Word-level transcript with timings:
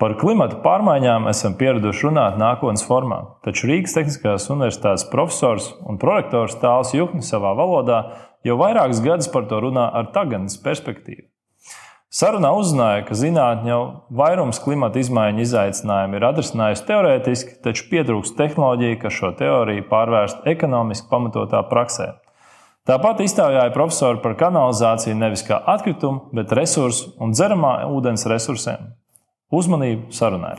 Par 0.00 0.14
klimatu 0.16 0.62
pārmaiņām 0.64 1.26
esam 1.28 1.52
pieraduši 1.60 2.06
runāt 2.06 2.38
nākotnes 2.40 2.86
formā, 2.88 3.18
taču 3.44 3.66
Rīgas 3.68 3.92
Tehniskās 3.98 4.46
Universitātes 4.48 5.02
profesors 5.12 5.66
un 5.84 5.98
prorektors 6.00 6.54
Tāls 6.62 6.94
Juhnis 6.96 7.28
savā 7.28 7.50
valodā 7.58 7.98
jau 8.48 8.56
vairākus 8.56 9.02
gadus 9.04 9.28
par 9.28 9.44
to 9.50 9.58
runā 9.60 9.90
ar 9.92 10.08
tagadnes 10.14 10.56
perspektīvu. 10.62 11.26
Sarunā 12.16 12.48
uzzināja, 12.56 13.02
ka 13.06 13.14
zinātnē 13.14 13.70
jau 13.70 13.82
vairums 14.22 14.62
klimata 14.64 14.98
izmaiņu 15.02 15.44
izaicinājumu 15.44 16.16
ir 16.16 16.26
atrisinājusi 16.30 16.86
teorētiski, 16.88 17.58
taču 17.66 17.84
pietrūkst 17.92 18.38
tehnoloģija, 18.40 19.02
kas 19.04 19.18
šo 19.18 19.34
teoriju 19.36 19.84
pārvērst 19.92 20.48
ekonomiski 20.54 21.12
pamatotā 21.12 21.60
praksē. 21.68 22.08
Tāpat 22.88 23.20
iztaujāja 23.26 23.68
profesori 23.76 24.24
par 24.24 24.32
kanalizāciju 24.40 25.20
nevis 25.20 25.44
kā 25.44 25.60
atkritumu, 25.76 26.32
bet 26.32 26.56
resursu 26.56 27.12
un 27.20 27.36
dzeramā 27.36 27.76
ūdens 27.92 28.24
resursiem. 28.32 28.94
Uzmanību 29.50 30.12
sarunai! 30.14 30.52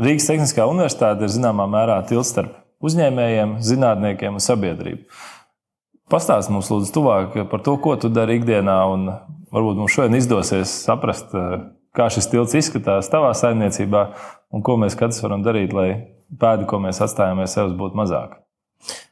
Rīgas 0.00 0.30
Tehniskā 0.30 0.64
universitāte 0.64 1.26
ir 1.26 1.34
zināmā 1.34 1.66
mērā 1.68 1.98
tilts 2.08 2.32
starp 2.32 2.56
uzņēmējiem, 2.80 3.58
zinātniekiem 3.60 4.40
un 4.40 4.44
sabiedrību. 4.46 5.04
Pastāst 6.08 6.48
mums, 6.48 6.72
lūdzu, 6.72 6.88
tuvāk 6.96 7.36
par 7.52 7.60
to, 7.66 7.76
ko 7.76 7.98
tu 8.00 8.08
dari 8.08 8.40
ikdienā, 8.40 8.80
un 8.88 9.10
varbūt 9.52 9.84
mums 9.84 9.92
šodien 9.92 10.16
izdosies 10.16 10.72
saprast, 10.88 11.36
kā 11.92 12.08
šis 12.08 12.32
tilts 12.32 12.56
izskatās 12.56 13.12
tavā 13.12 13.34
saimniecībā 13.36 14.06
un 14.56 14.64
ko 14.64 14.80
mēs 14.80 14.96
katrs 14.96 15.20
varam 15.26 15.44
darīt, 15.44 15.76
lai 15.76 15.90
pēdi, 16.40 16.64
ko 16.64 16.80
mēs 16.80 17.04
atstājam 17.04 17.44
aiz 17.44 17.52
sevis, 17.52 17.76
būtu 17.76 18.00
mazāk. 18.00 18.40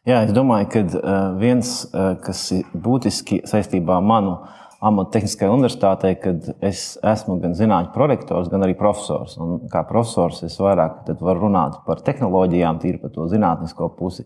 Jā, 0.09 0.23
es 0.25 0.33
domāju, 0.33 0.69
ka 0.73 1.17
viens, 1.37 1.83
kas 2.25 2.45
ir 2.57 2.69
būtiski 2.73 3.43
saistībā 3.49 3.99
ar 3.99 4.07
manu 4.07 4.39
amatu 4.81 5.17
tehniskajā 5.17 5.51
universitātē, 5.53 6.13
kad 6.23 6.47
es 6.65 6.83
esmu 7.03 7.39
gan 7.43 7.57
zinātnē 7.59 7.93
prorektors, 7.95 8.49
gan 8.53 8.65
arī 8.65 8.77
profesors. 8.79 9.35
Un 9.43 9.67
kā 9.73 9.83
profesors 9.89 10.45
es 10.47 10.57
vairāk 10.63 11.11
varu 11.19 11.49
runāt 11.49 11.81
par 11.87 12.01
tehnoloģijām, 12.07 12.79
tīri 12.83 13.03
par 13.03 13.13
to 13.15 13.27
zinātnisko 13.31 13.91
pusi. 13.99 14.25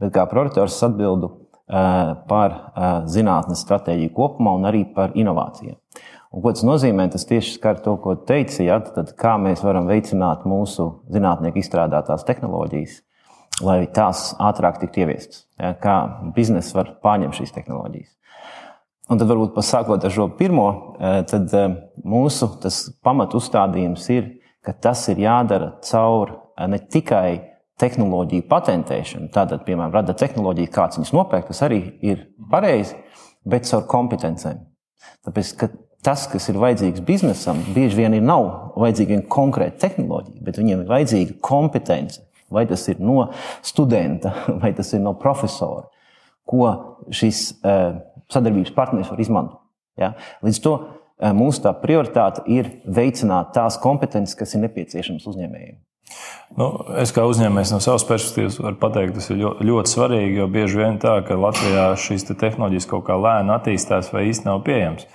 Bet 0.00 0.12
kā 0.14 0.26
prorektors 0.28 0.76
atbildu 0.84 1.32
par 1.66 2.58
zinātnes 3.10 3.64
stratēģiju 3.64 4.12
kopumā 4.14 4.54
un 4.60 4.68
arī 4.68 4.84
par 4.94 5.16
inovācijām. 5.18 5.80
Un, 6.30 6.42
ko 6.44 6.52
tas 6.52 6.66
nozīmē? 6.68 7.08
Tas 7.10 7.24
tieši 7.26 7.56
skar 7.56 7.80
to, 7.82 7.96
ko 8.02 8.14
teici, 8.28 8.66
ja? 8.68 8.78
kā 9.18 9.34
mēs 9.40 9.64
varam 9.64 9.88
veicināt 9.88 10.44
mūsu 10.46 10.90
zinātnieku 11.10 11.62
izstrādātās 11.62 12.26
tehnoloģijas 12.28 13.00
lai 13.64 13.86
tās 13.92 14.30
ātrāk 14.42 14.80
tiktu 14.82 15.04
ieviestas. 15.04 15.46
Ja, 15.60 15.72
kā 15.80 15.96
biznesa 16.36 16.80
var 16.80 16.92
pārņemt 17.04 17.38
šīs 17.38 17.54
tehnoloģijas. 17.54 18.12
Un 19.06 19.20
tad 19.20 19.30
varbūt 19.30 19.54
pasākot 19.54 20.02
ar 20.02 20.12
šo 20.12 20.26
pirmo, 20.38 20.66
eh, 20.98 21.20
tad 21.30 21.52
eh, 21.54 21.76
mūsu 22.02 22.50
pamatu 23.06 23.38
uzstādījums 23.38 24.08
ir, 24.10 24.32
ka 24.66 24.74
tas 24.74 25.04
ir 25.12 25.22
jādara 25.22 25.76
caur 25.86 26.32
eh, 26.34 26.66
ne 26.66 26.80
tikai 26.82 27.54
tehnoloģiju 27.78 28.48
patentēšanu, 28.50 29.30
tātad, 29.32 29.62
piemēram, 29.66 29.94
rada 29.94 30.16
tehnoloģiju, 30.16 30.72
kāds 30.74 30.98
viņas 30.98 31.14
nopērk, 31.14 31.50
tas 31.52 31.62
arī 31.62 31.80
ir 32.02 32.26
pareizi, 32.50 32.96
bet 33.46 33.68
caur 33.68 33.86
kompetencēm. 33.86 34.64
Tāpēc, 35.28 35.52
ka 35.60 35.70
tas, 36.06 36.26
kas 36.30 36.48
ir 36.50 36.58
vajadzīgs 36.62 37.04
biznesam, 37.06 37.60
bieži 37.76 38.00
vien 38.00 38.16
ir 38.16 38.24
nav 38.26 38.72
vajadzīga 38.80 39.22
konkrēta 39.30 39.86
tehnoloģija, 39.86 40.42
bet 40.46 40.58
viņiem 40.58 40.82
ir 40.82 40.90
vajadzīga 40.90 41.38
kompetence. 41.44 42.25
Vai 42.52 42.66
tas 42.70 42.84
ir 42.88 43.00
no 43.02 43.30
studenta, 43.64 44.32
vai 44.62 44.72
tas 44.76 44.92
ir 44.94 45.02
no 45.02 45.16
profesora, 45.18 45.88
ko 46.46 46.68
šis 47.10 47.48
uh, 47.58 47.98
sadarbības 48.32 48.74
partneris 48.76 49.10
var 49.10 49.22
izmantot. 49.22 49.62
Ja? 49.98 50.12
Līdz 50.46 50.62
to 50.62 50.76
uh, 50.76 51.32
mūsu 51.36 51.64
tā 51.64 51.74
prioritāte 51.82 52.44
ir 52.52 52.70
veicināt 52.86 53.54
tās 53.56 53.80
kompetences, 53.82 54.38
kas 54.38 54.54
ir 54.54 54.62
nepieciešamas 54.66 55.26
uzņēmējiem. 55.26 55.80
Nu, 56.56 56.68
es 57.02 57.10
kā 57.12 57.24
uzņēmējs 57.26 57.72
no 57.74 57.80
savas 57.82 58.04
perspektīvas 58.06 58.60
varu 58.62 58.78
pateikt, 58.80 59.16
tas 59.18 59.26
ir 59.32 59.40
ļoti, 59.40 59.66
ļoti 59.66 59.90
svarīgi, 59.92 60.36
jo 60.38 60.46
bieži 60.54 60.78
vien 60.78 61.00
tā, 61.02 61.16
ka 61.26 61.36
Latvijā 61.40 61.88
šīs 62.00 62.28
te 62.28 62.36
tehnoloģijas 62.38 62.86
kaut 62.88 63.02
kā 63.08 63.16
lēni 63.18 63.52
attīstās 63.52 64.12
vai 64.14 64.28
īsti 64.30 64.46
nav 64.46 64.62
pieejamas. 64.66 65.08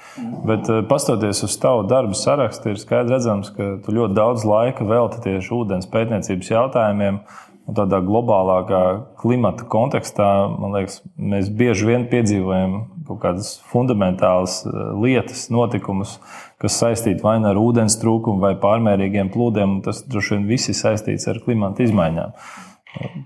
Bet, 0.45 0.67
eh, 0.69 0.81
pastoties 0.89 1.41
uz 1.47 1.55
tavu 1.61 1.87
darbu 1.87 2.17
sarakstu, 2.19 2.73
ir 2.73 2.81
skaidrs 2.81 3.15
redzams, 3.15 3.53
ka 3.55 3.77
tu 3.85 3.95
ļoti 3.95 4.17
daudz 4.17 4.43
laika 4.45 4.85
veltīji 4.85 5.23
tieši 5.29 5.55
ūdens 5.55 5.89
pētniecības 5.91 6.51
jautājumiem. 6.51 7.23
Tādā 7.71 8.01
globālākā 8.03 8.83
klimata 9.21 9.63
kontekstā, 9.69 10.27
man 10.59 10.73
liekas, 10.75 10.99
mēs 11.15 11.47
bieži 11.47 11.87
vien 11.87 12.07
piedzīvojam 12.11 12.73
kaut 13.07 13.21
kādas 13.23 13.53
fundamentālas 13.71 14.65
eh, 14.67 14.79
lietas, 14.99 15.47
notikumus, 15.53 16.17
kas 16.61 16.77
saistīti 16.77 17.23
vai 17.25 17.37
nu 17.41 17.49
ar 17.49 17.59
ūdens 17.59 17.97
trūkumu, 18.01 18.41
vai 18.43 18.53
pārmērīgiem 18.61 19.31
plūdiem. 19.33 19.79
Tas 19.85 20.03
droši 20.07 20.37
vien 20.37 20.47
viss 20.49 20.69
ir 20.71 20.77
saistīts 20.77 21.27
ar 21.31 21.41
klimata 21.45 21.85
izmaiņām. 21.85 22.35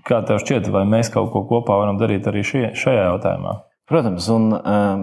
Kā 0.06 0.20
tev 0.26 0.40
šķiet, 0.42 0.70
vai 0.72 0.84
mēs 0.88 1.10
kaut 1.12 1.32
ko 1.34 1.42
kopā 1.48 1.76
varam 1.80 1.98
darīt 2.00 2.28
arī 2.30 2.44
šie, 2.46 2.68
šajā 2.78 3.08
jautājumā? 3.10 3.56
Protams, 3.90 4.28
un 4.34 4.52
um, 4.56 5.02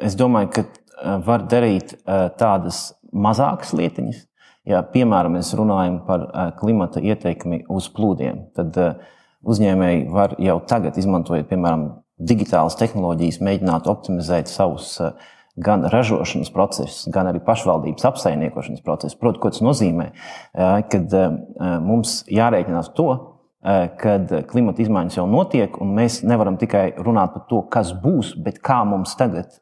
es 0.00 0.16
domāju, 0.16 0.50
ka 0.56 0.66
uh, 0.66 1.16
var 1.24 1.46
darīt 1.48 1.96
uh, 1.96 2.28
tādas 2.38 2.92
mazākas 3.12 3.72
lietiņas. 3.76 4.20
Ja, 4.68 4.84
piemēram, 4.86 5.34
mēs 5.38 5.50
runājam 5.58 5.98
par 6.06 6.28
uh, 6.28 6.52
klimata 6.60 7.02
ietekmi 7.02 7.64
uz 7.72 7.88
plūdiem, 7.92 8.46
tad 8.56 8.78
uh, 8.78 9.00
uzņēmēji 9.42 10.06
var 10.12 10.36
jau 10.40 10.60
tagad, 10.70 11.00
izmantojot, 11.00 11.48
piemēram, 11.50 11.88
digitālas 12.22 12.76
tehnoloģijas, 12.78 13.40
mēģināt 13.42 13.88
optimizēt 13.90 14.52
savus 14.52 14.94
uh, 15.02 15.16
gan 15.56 15.84
ražošanas 15.92 16.52
procesus, 16.52 17.08
gan 17.12 17.28
arī 17.28 17.42
pašvaldības 17.44 18.06
apsaimniekošanas 18.08 18.80
procesus. 18.84 19.18
Protams, 19.20 19.42
ko 19.42 19.50
tas 19.52 19.64
nozīmē, 19.64 20.06
kad 20.88 21.12
mums 21.84 22.22
jārēķinās 22.32 22.94
to, 22.96 23.10
kad 24.00 24.32
klimata 24.50 24.82
izmaiņas 24.82 25.16
jau 25.20 25.26
notiek, 25.30 25.76
un 25.84 25.92
mēs 25.94 26.16
nevaram 26.26 26.56
tikai 26.58 26.96
runāt 26.98 27.30
par 27.36 27.44
to, 27.50 27.60
kas 27.70 27.92
būs, 27.94 28.32
bet 28.42 28.58
kā 28.64 28.80
mums 28.88 29.12
tagad 29.20 29.52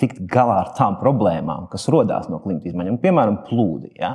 tikt 0.00 0.22
galā 0.30 0.62
ar 0.62 0.70
tām 0.78 0.96
problēmām, 1.02 1.66
kas 1.72 1.84
radās 1.92 2.30
no 2.32 2.38
klimata 2.40 2.70
izmaiņām. 2.70 2.96
Piemēram, 3.02 3.42
plūdi. 3.50 3.92
Ja? 4.00 4.14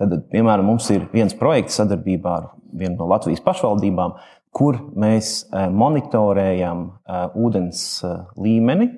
Tad, 0.00 0.16
piemēram, 0.32 0.72
mums 0.72 0.88
ir 0.90 1.06
viens 1.12 1.36
projekts 1.38 1.78
sadarbībā 1.78 2.32
ar 2.40 2.50
vienu 2.72 2.96
no 2.96 3.06
Latvijas 3.12 3.44
pašvaldībām, 3.46 4.16
kur 4.50 4.80
mēs 4.98 5.44
monitorējam 5.54 6.82
ūdens 7.38 7.84
līmeni 8.42 8.90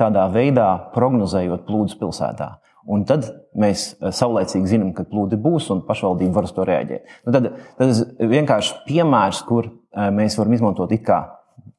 tādā 0.00 0.26
veidā 0.32 0.68
prognozējot 0.94 1.66
plūdus 1.68 1.98
pilsētā. 2.00 2.50
Un 2.84 3.06
tad 3.08 3.30
mēs 3.56 3.86
eh, 3.94 4.10
saulēcīgi 4.12 4.74
zinām, 4.74 4.92
ka 4.96 5.06
plūdi 5.08 5.38
būs 5.40 5.70
un 5.72 5.84
pašvaldība 5.88 6.40
var 6.40 6.48
uz 6.48 6.52
to 6.56 6.66
reaģēt. 6.68 7.16
Nu 7.24 7.34
tad, 7.36 7.48
tas 7.78 8.02
ir 8.04 8.30
vienkārši 8.34 8.82
piemērs, 8.88 9.40
kur 9.48 9.70
eh, 9.70 10.10
mēs 10.12 10.36
varam 10.40 10.58
izmantot 10.58 10.92
kā 11.06 11.22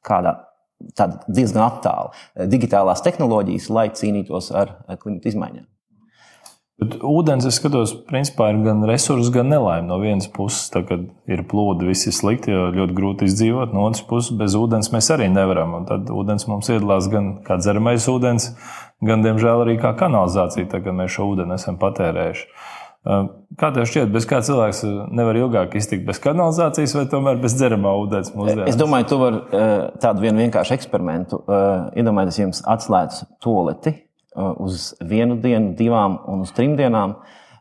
kādā 0.06 0.34
diezgan 1.28 1.62
attālu 1.68 2.12
eh, 2.12 2.48
digitālās 2.50 3.04
tehnoloģijas, 3.06 3.70
lai 3.70 3.88
cīnītos 3.94 4.50
ar 4.56 4.78
klimata 4.98 5.30
izmaiņām. 5.30 5.66
Bet 6.76 6.98
ūdens, 7.00 7.46
es 7.48 7.56
skatos, 7.56 7.94
principā 8.04 8.50
ir 8.52 8.58
gan 8.66 8.82
resurss, 8.84 9.30
gan 9.32 9.48
nelaime. 9.48 9.86
No 9.88 9.96
vienas 10.02 10.28
puses, 10.28 10.66
tā, 10.74 10.82
kad 10.84 11.06
ir 11.32 11.42
plūdi, 11.48 11.88
viss 11.88 12.04
ir 12.10 12.12
slikti, 12.12 12.52
jo 12.52 12.66
ļoti 12.74 12.96
grūti 12.98 13.28
izdzīvot. 13.30 13.72
No 13.72 13.86
otras 13.88 14.04
puses, 14.04 14.34
bez 14.36 14.58
ūdens 14.60 14.92
mēs 14.92 15.08
arī 15.14 15.30
nevaram. 15.32 15.72
Un 15.78 15.88
tad 15.88 16.12
ūdens 16.12 16.44
mums 16.50 16.68
iedalās 16.68 17.08
gan 17.12 17.38
kā 17.48 17.56
dzeramais 17.62 18.04
ūdens, 18.12 18.50
gan, 19.08 19.24
diemžēl, 19.24 19.64
arī 19.64 19.78
kā 19.80 19.96
kanalizācija, 19.96 20.68
tā, 20.68 20.84
kad 20.84 21.00
mēs 21.00 21.16
šo 21.16 21.30
ūdeni 21.32 21.56
esam 21.56 21.80
patērējuši. 21.80 22.48
Kā 23.56 23.70
tev 23.72 23.86
šķiet, 23.88 24.12
bez 24.12 24.24
kā 24.28 24.42
cilvēks 24.44 24.84
nevar 25.14 25.38
ilgāk 25.38 25.76
iztikt 25.78 26.04
bez 26.08 26.18
kanalizācijas 26.20 26.96
vai 26.98 27.04
tomēr 27.08 27.38
bez 27.40 27.54
dzeramā 27.56 27.92
ūdens? 28.02 28.34
Mūsdienas? 28.36 28.68
Es 28.68 28.76
domāju, 28.76 29.12
tu 29.12 29.20
vari 29.22 29.62
tādu 30.02 30.26
vienu 30.26 30.42
vienkāršu 30.42 30.76
eksperimentu. 30.76 31.40
Iedomājieties, 31.96 32.42
jums 32.42 32.66
atslēdz 32.66 33.22
toleti 33.40 33.94
Uh, 33.94 34.05
uz 34.36 34.92
vienu 35.00 35.40
dienu, 35.42 35.74
divām 35.78 36.20
un 36.28 36.46
uz 36.46 36.54
trim 36.56 36.76
dienām. 36.78 37.16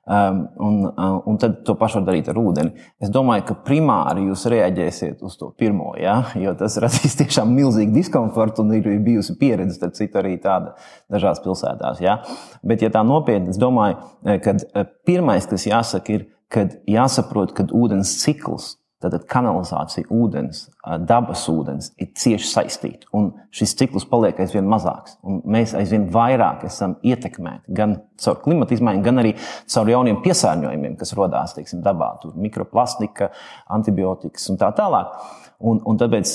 Um, 0.06 0.42
un, 0.62 0.74
uh, 0.86 1.22
un 1.26 1.38
tad 1.42 1.64
to 1.66 1.74
pašu 1.74 1.98
var 1.98 2.04
darīt 2.12 2.28
ar 2.30 2.38
ūdeni. 2.38 2.76
Es 3.02 3.10
domāju, 3.10 3.42
ka 3.48 3.56
primāri 3.66 4.28
jūs 4.28 4.44
reaģēsiet 4.54 5.24
uz 5.26 5.34
to 5.40 5.48
pirmo, 5.58 5.96
ja? 5.98 6.20
jo 6.38 6.54
tas 6.60 6.78
radīs 6.84 7.18
tiešām 7.18 7.50
milzīgu 7.50 7.96
diskomfortu 7.96 8.62
un 8.62 8.76
ir 8.78 8.86
bijusi 9.02 9.34
pieredze, 9.40 9.80
tad 9.82 9.98
citu 9.98 10.22
arī 10.22 10.36
tāda 10.44 10.76
dažās 11.10 11.42
pilsētās. 11.42 12.04
Ja? 12.06 12.20
Bet, 12.62 12.86
ja 12.86 12.94
tā 12.94 13.02
nopietni, 13.02 13.50
es 13.56 13.58
domāju, 13.58 13.98
eh, 14.30 14.38
ka 14.46 14.54
eh, 14.62 14.86
pirmais, 15.10 15.50
kas 15.50 15.66
jāsaka, 15.66 16.20
ir, 16.20 16.30
kad 16.54 16.78
jāsaprot, 16.86 17.58
ka 17.58 17.66
ūdens 17.74 18.14
cikls 18.22 18.76
Tātad 19.06 19.28
kanalizācija, 19.30 20.08
ūdens, 20.10 20.64
dabas 21.06 21.44
ūdens 21.52 21.92
ir 22.02 22.08
cieši 22.18 22.48
saistīti. 22.50 23.06
Un 23.14 23.28
šis 23.54 23.76
cikls 23.78 24.08
paliek 24.10 24.40
aizvien 24.42 24.66
mazāks. 24.70 25.20
Mēs 25.22 25.76
aizvien 25.78 26.08
vairāk 26.14 26.64
esam 26.66 26.96
ietekmēti 27.06 27.76
gan 27.78 28.00
caur 28.24 28.40
klimata 28.42 28.74
izmaiņām, 28.74 29.04
gan 29.06 29.22
arī 29.22 29.36
caur 29.70 29.92
jauniem 29.94 30.24
piesārņojumiem, 30.26 30.98
kas 30.98 31.14
radās 31.20 31.54
teiksim, 31.54 31.84
dabā. 31.86 32.16
Tur 32.24 32.34
mikroplastika, 32.48 33.30
antibiotikas 33.78 34.50
un 34.50 34.58
tā 34.64 34.72
tālāk. 34.74 35.14
Un, 35.62 35.84
un 35.86 36.02
tāpēc 36.02 36.34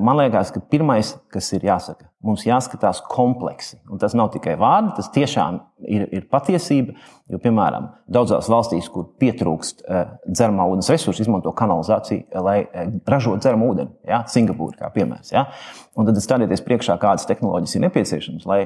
man 0.00 0.22
liekas, 0.22 0.54
ka 0.54 0.64
pirmais, 0.72 1.12
kas 1.32 1.52
ir 1.52 1.68
jāsaka, 1.68 2.08
mums 2.26 2.44
jāskatās 2.46 3.02
kompleksi. 3.10 3.78
Un 3.90 4.00
tas 4.02 4.14
nav 4.18 4.32
tikai 4.34 4.56
vārdi, 4.60 4.94
tas 4.98 5.10
tiešām 5.14 5.60
ir, 5.86 6.06
ir 6.14 6.26
patiesība. 6.32 6.96
Jo, 7.30 7.40
piemēram, 7.42 7.88
daudzās 8.12 8.46
valstīs, 8.50 8.86
kur 8.92 9.08
pietrūkst 9.20 9.82
uh, 9.82 10.12
dzeramā 10.28 10.66
ūdens 10.70 10.90
resursu, 10.92 11.24
izmanto 11.24 11.50
kanalizāciju, 11.58 12.26
lai 12.44 12.60
uh, 12.64 12.92
ražotu 13.10 13.42
dzeramu 13.42 13.72
ūdeni. 13.72 13.94
Ja? 14.06 14.20
Singapūra 14.30 14.78
kā 14.84 14.92
piemērs. 14.94 15.32
Ja? 15.34 15.48
Un 15.98 16.06
tad 16.06 16.20
stādieties 16.22 16.62
priekšā, 16.66 16.98
kādas 17.02 17.26
tehnoloģijas 17.30 17.78
ir 17.78 17.86
nepieciešamas, 17.88 18.46
lai 18.46 18.60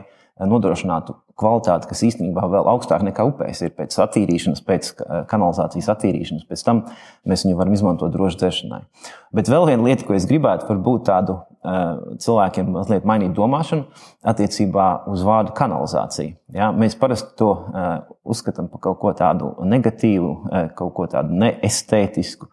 nodrošinātu 0.49 1.17
kvalitāti, 1.41 1.89
kas 1.91 2.03
īstenībā 2.07 2.45
vēl 2.53 2.69
augstāk 2.73 3.05
nekā 3.05 3.25
upēs 3.29 3.63
ir 3.65 3.75
pēc 3.77 3.97
attīrīšanas, 4.05 4.63
pēc 4.65 4.91
kanalizācijas 5.31 5.89
attīrīšanas. 5.95 6.47
Pēc 6.49 6.65
tam 6.67 6.83
mēs 7.29 7.45
viņu 7.47 7.59
varam 7.59 7.77
izmantot 7.77 8.13
droši 8.15 8.41
dzeršanai. 8.41 8.81
Bet 9.37 9.51
vēl 9.53 9.69
viena 9.69 9.87
lieta, 9.87 10.05
ko 10.07 10.17
es 10.17 10.29
gribētu, 10.29 10.69
varbūt 10.69 11.07
tādu 11.09 11.39
cilvēkiem 11.61 12.71
mazliet 12.73 13.05
mainīt 13.09 13.35
domāšanu 13.37 13.85
attiecībā 14.33 14.87
uz 15.13 15.25
vārdu 15.27 15.53
kanalizācija. 15.57 16.39
Ja? 16.57 16.71
Mēs 16.73 16.97
parasti 17.01 17.37
to 17.37 17.51
uzskatām 18.25 18.71
par 18.73 18.81
kaut 18.87 19.01
ko 19.03 19.13
tādu 19.17 19.53
negatīvu, 19.69 20.33
kaut 20.79 20.95
ko 20.97 21.09
tādu 21.13 21.37
neestētisku, 21.43 22.49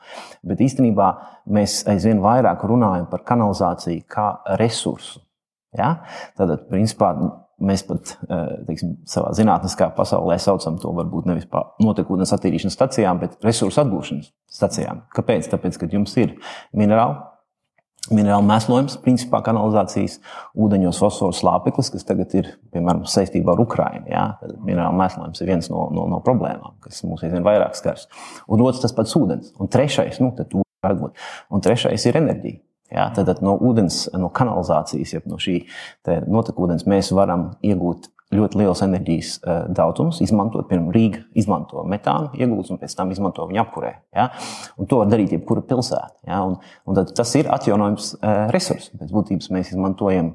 bet 0.48 0.64
īstenībā 0.64 1.14
mēs 1.56 1.86
aizvien 1.88 2.20
vairāk 2.24 2.68
runājam 2.68 3.08
par 3.12 3.24
kanalizāciju 3.28 4.04
kā 4.12 4.30
resursu. 4.60 5.24
Ja? 5.78 6.02
Tātad, 6.36 6.68
principā, 6.72 7.14
Mēs 7.58 7.82
pat 7.88 8.12
eh, 8.28 8.50
teiksim, 8.68 8.92
savā 9.10 9.32
zinātniskā 9.38 9.88
pasaulē 9.98 10.36
saucam 10.42 10.76
to 10.82 10.92
varbūt 10.94 11.26
nevis 11.26 11.48
par 11.50 11.72
notekūdens 11.82 12.36
attīrīšanas 12.36 12.78
stacijām, 12.78 13.18
bet 13.24 13.40
resursu 13.46 13.82
atgūšanas 13.82 14.30
stacijām. 14.60 15.02
Kāpēc? 15.16 15.50
Tāpēc, 15.50 15.80
ka 15.82 15.90
jums 15.90 16.14
ir 16.22 16.36
minerāli, 16.78 17.18
minerālu 18.14 18.46
mēslojums, 18.46 19.00
principā 19.02 19.42
kanalizācijas 19.46 20.20
ūdeņos 20.54 21.02
fosforu 21.02 21.34
slāpeklis, 21.34 21.90
kas 21.96 22.06
tagad 22.08 22.38
ir 22.38 22.52
piemēram 22.76 23.08
saistībā 23.10 23.56
ar 23.56 23.66
Ukrajinu. 23.66 24.06
Ja? 24.12 24.28
Minerālu 24.62 25.02
mēslojums 25.02 25.42
ir 25.42 25.52
viens 25.56 25.72
no, 25.74 25.88
no, 25.98 26.06
no 26.14 26.22
problēmām, 26.26 26.78
kas 26.86 27.02
mums 27.10 27.26
aizvien 27.26 27.48
vairāk 27.48 27.74
skars. 27.80 28.06
Un 28.46 28.62
otrs 28.68 28.86
tas 28.86 28.94
pats 28.96 29.18
ūdens. 29.18 29.50
Un 29.58 29.74
trešais, 29.74 30.22
nu, 30.22 30.30
un 30.38 31.66
trešais 31.66 32.06
ir 32.06 32.22
enerģija. 32.22 32.62
Ja, 32.94 33.10
tad 33.16 33.42
no 33.44 33.58
ūdens, 33.68 34.06
no 34.16 34.30
kanalizācijas, 34.32 35.18
ja 35.18 35.24
no 35.28 35.40
šī 35.42 35.58
notekūdens 36.08 36.88
mēs 36.88 37.12
varam 37.16 37.50
iegūt 37.66 38.08
ļoti 38.34 38.60
liels 38.60 38.82
enerģijas 38.84 39.30
uh, 39.38 39.60
daudzums, 39.72 40.20
izmantot, 40.24 40.68
piemēram, 40.68 40.90
Rīga 40.96 41.22
izmanto 41.40 41.84
metānu 41.88 42.34
iegūtus 42.36 42.74
un 42.74 42.82
pēc 42.82 42.96
tam 42.98 43.14
izmanto 43.16 43.46
viņu 43.48 43.62
apkurē. 43.64 43.94
Ja? 44.16 44.28
Un 44.76 44.90
to 44.92 45.00
var 45.00 45.12
darīt 45.12 45.36
jebkura 45.36 45.64
pilsēta. 45.68 46.12
Ja? 46.28 46.42
Un, 46.48 46.58
un 46.84 47.00
tas 47.08 47.34
ir 47.40 47.48
atjaunojams 47.56 48.14
uh, 48.18 48.44
resurss. 48.52 48.92
Pēc 49.00 49.16
būtības 49.16 49.52
mēs 49.56 49.72
izmantojam 49.72 50.34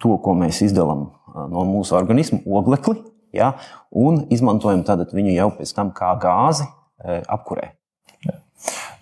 to, 0.00 0.16
ko 0.24 0.36
mēs 0.40 0.62
izdalām 0.64 1.10
uh, 1.10 1.44
no 1.52 1.66
mūsu 1.68 1.98
organisma, 2.00 2.40
oglekli, 2.48 2.96
ja? 3.36 3.52
un 3.92 4.24
izmantojam 4.32 4.84
viņu 5.12 5.36
jau 5.36 5.50
pēc 5.58 5.76
tam 5.76 5.92
kā 5.96 6.14
gāzi 6.22 6.68
apkurē. 7.04 7.74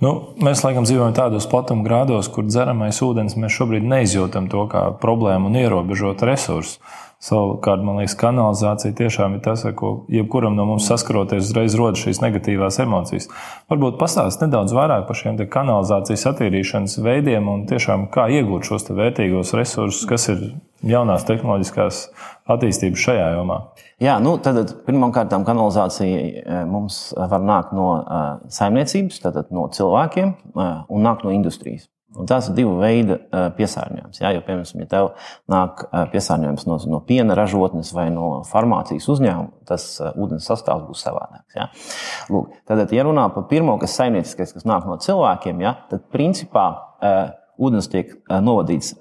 Nu, 0.02 0.10
mēs 0.42 0.64
laikam 0.64 0.82
dzīvojam 0.82 1.14
tādos 1.14 1.46
platuma 1.46 1.84
grādos, 1.86 2.26
kur 2.32 2.48
dzeramais 2.48 2.98
ūdens 3.06 3.36
mēs 3.38 3.54
šobrīd 3.54 3.84
neizjūtam 3.86 4.48
to 4.50 4.64
kā 4.72 4.88
problēmu 4.98 5.46
un 5.46 5.58
ierobežotu 5.60 6.26
resursu. 6.26 6.80
Savukārt, 7.22 7.84
man 7.86 8.00
liekas, 8.00 8.16
kanalizācija 8.18 8.96
tiešām 8.98 9.36
ir 9.36 9.42
tas, 9.44 9.62
ar 9.68 9.76
ko 9.78 9.92
jebkuram 10.10 10.56
no 10.58 10.64
mums 10.66 10.88
saskaroties, 10.90 11.52
uzreiz 11.52 11.76
rodas 11.78 12.02
šīs 12.02 12.18
negatīvās 12.18 12.80
emocijas. 12.82 13.28
Varbūt 13.70 14.00
pastāstīt 14.00 14.48
nedaudz 14.48 14.74
vairāk 14.74 15.06
par 15.06 15.20
šiem 15.20 15.38
kanalizācijas 15.52 16.26
attīrīšanas 16.32 16.98
veidiem 17.04 17.46
un 17.52 17.62
tiešām 17.70 18.08
kā 18.10 18.26
iegūt 18.40 18.66
šos 18.66 18.90
vērtīgos 18.90 19.54
resursus, 19.54 20.02
kas 20.10 20.26
ir 20.34 20.42
jaunās 20.82 21.22
tehnoloģiskās 21.28 22.02
attīstības 22.50 23.06
šajā 23.06 23.30
jomā. 23.36 23.60
Jā, 24.02 24.18
nu, 24.18 24.34
tad 24.42 24.74
pirmkārt, 24.82 25.30
kanalizācija 25.46 26.26
e, 26.26 26.60
mums 26.66 27.12
var 27.14 27.46
nākt 27.46 27.70
no 27.76 27.88
uh, 28.00 28.28
saimniecības, 28.50 29.22
tātad 29.22 29.54
no 29.54 29.68
cilvēkiem, 29.70 30.34
uh, 30.56 30.72
un 30.90 31.06
nāk 31.06 31.22
no 31.22 31.30
industrijas. 31.30 31.86
Un 32.12 32.28
tās 32.28 32.50
ir 32.50 32.56
divi 32.58 32.72
veidi 32.76 33.16
piesārņojums. 33.56 34.20
Jā, 34.20 34.32
jo, 34.36 34.42
piemēram, 34.44 34.82
ja 34.82 34.88
tev 34.90 35.10
nāk 35.52 35.84
piesārņojums 36.12 36.66
no, 36.68 36.78
no 36.92 37.00
piena 37.08 37.36
ražotnes 37.38 37.92
vai 37.96 38.08
no 38.12 38.42
farmācijas 38.48 39.08
uzņēmuma, 39.14 39.64
tas 39.68 39.86
ūdens 40.12 40.48
sastāvs 40.50 40.84
būs 40.90 41.04
savādāks. 41.06 41.56
Jā. 41.56 41.68
Lūk, 42.32 42.52
tad, 42.68 42.84
ja 42.92 43.06
runā 43.08 43.28
par 43.32 43.46
pirmo, 43.48 43.78
kas 43.80 43.94
ir 43.94 44.02
saimnieciskais, 44.02 44.52
kas 44.58 44.68
nāk 44.68 44.88
no 44.88 44.98
cilvēkiem, 45.00 45.64
jā, 45.64 45.76
tad 45.92 46.04
principā 46.12 46.66
ūdens 47.62 47.88
tiek 47.92 48.12
novadīts 48.42 48.92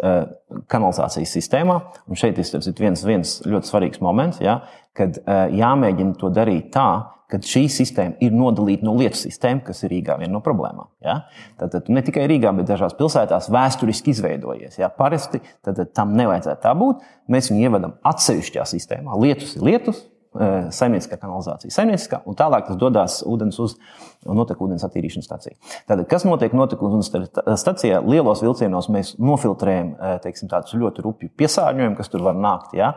kanalizācijas 0.72 1.36
sistēmā. 1.38 1.78
Un 2.08 2.20
šeit 2.20 2.40
ir 2.40 2.80
viens, 2.80 3.04
viens 3.08 3.38
ļoti 3.48 3.72
svarīgs 3.72 4.04
moments, 4.04 4.42
ja, 4.44 4.62
kad 4.98 5.18
jāmēģina 5.56 6.18
to 6.20 6.32
darīt 6.34 6.72
tā, 6.76 6.90
ka 7.32 7.40
šī 7.48 7.64
sistēma 7.72 8.20
ir 8.24 8.34
nodalīta 8.36 8.86
no 8.86 8.98
lietu 9.00 9.22
sistēmas, 9.22 9.64
kas 9.70 9.86
ir 9.86 9.94
Rīgā 9.94 10.18
viena 10.20 10.34
no 10.34 10.42
problēmām. 10.44 10.90
Ja? 11.06 11.22
Tātad 11.60 11.88
ne 11.94 12.04
tikai 12.04 12.26
Rīgā, 12.30 12.52
bet 12.58 12.68
dažās 12.68 12.96
pilsētās 13.00 13.48
vēsturiski 13.54 14.12
izveidojies. 14.12 14.76
Ja? 14.82 14.92
Parasti 14.92 15.40
tad, 15.64 15.80
tam 15.96 16.16
nevajadzētu 16.20 16.64
tā 16.66 16.74
būt. 16.78 17.06
Mēs 17.32 17.52
viņu 17.52 17.70
ievedam 17.70 17.96
atsevišķā 18.12 18.68
sistēmā. 18.74 19.16
Lietus 19.24 19.56
ir 19.56 19.68
lietus, 19.70 20.04
saimnieciskā 20.32 21.18
kanalizācija, 21.20 21.74
saimnieciskā, 21.76 22.22
un 22.30 22.38
tālāk 22.40 22.70
tas 22.70 22.78
dodas 22.80 23.18
ūdens 23.28 23.58
uz 23.60 23.76
notekūdens 24.24 24.86
attīrīšanas 24.88 25.28
stāciju. 25.28 25.58
Tātad, 25.90 26.06
kas 26.12 26.24
notiek 26.28 26.56
notekūdens 26.56 27.12
stācijā? 27.60 28.00
Lielos 28.08 28.44
vilcienos 28.46 28.88
mēs 28.94 29.18
nofiltrējam 29.20 29.92
teiksim, 30.24 30.48
tādus 30.52 30.78
ļoti 30.80 31.04
rupju 31.04 31.34
piesārņojumus, 31.42 32.00
kas 32.00 32.14
tur 32.14 32.24
var 32.30 32.40
nākt. 32.40 32.78
Ja? 32.80 32.94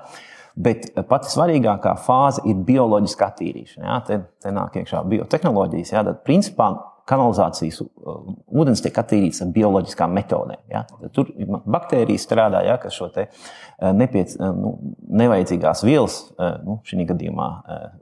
Bet 0.54 0.92
pati 1.10 1.32
svarīgākā 1.32 1.96
fāze 2.04 2.44
ir 2.46 2.62
bioloģiska 2.68 3.32
attīrīšana. 3.32 3.86
Ja? 3.88 3.98
Te, 4.06 4.20
te 4.44 4.54
nāk 4.54 4.78
iekšā 4.78 5.02
biotehnoloģijas. 5.10 5.94
Ja? 5.96 6.04
Tad, 6.06 6.22
principā, 6.28 6.70
kanalizācijas 7.08 7.82
ūdens 7.84 8.82
tiek 8.84 8.96
attīrīts 9.00 9.42
ar 9.44 9.52
bioloģiskām 9.54 10.14
metodēm. 10.16 10.60
Ja? 10.72 10.84
Tur 11.12 11.30
baktērijas 11.64 12.24
strādā, 12.26 12.64
ja, 12.64 12.78
kas 12.80 12.96
šo 12.96 13.10
Eh, 13.78 13.92
nepiec, 13.92 14.36
eh, 14.38 14.52
nu, 14.54 14.76
nevajadzīgās 15.10 15.82
vielas, 15.82 16.18
eh, 16.38 16.58
nu, 16.64 16.78
šī 16.86 17.06
gadījumā 17.08 17.48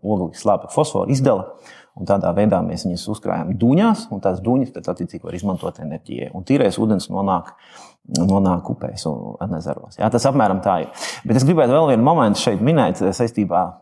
oglekļa 0.02 0.40
slāpekļa 0.42 0.74
fosforu 0.74 1.10
izdala. 1.10 1.54
Un 1.96 2.06
tādā 2.08 2.32
veidā 2.32 2.60
mēs 2.64 2.86
viņus 2.86 3.08
uzkrājam 3.12 3.52
dūņās, 3.60 4.06
un 4.12 4.20
tās 4.20 4.40
dūņas 4.40 4.72
tad 4.72 4.84
attiecīgi 4.94 5.24
var 5.24 5.34
izmantot 5.36 5.80
enerģijai. 5.80 6.30
Un 6.34 6.44
tīrais 6.44 6.78
ūdens 6.80 7.10
nonāk, 7.12 7.52
nonāk 8.16 8.70
upēs 8.72 9.04
un 9.06 9.56
ezeros. 9.58 9.98
Jā, 9.98 10.10
tas 10.10 10.24
apmēram 10.24 10.62
tā 10.64 10.80
ir. 10.82 10.88
Bet 11.24 11.36
es 11.36 11.44
gribētu 11.44 11.72
vēl 11.72 11.88
vienu 11.92 12.02
momentu 12.02 12.40
šeit 12.40 12.64
minēt 12.64 12.96
saistībā 12.96 13.60
ar 13.60 13.74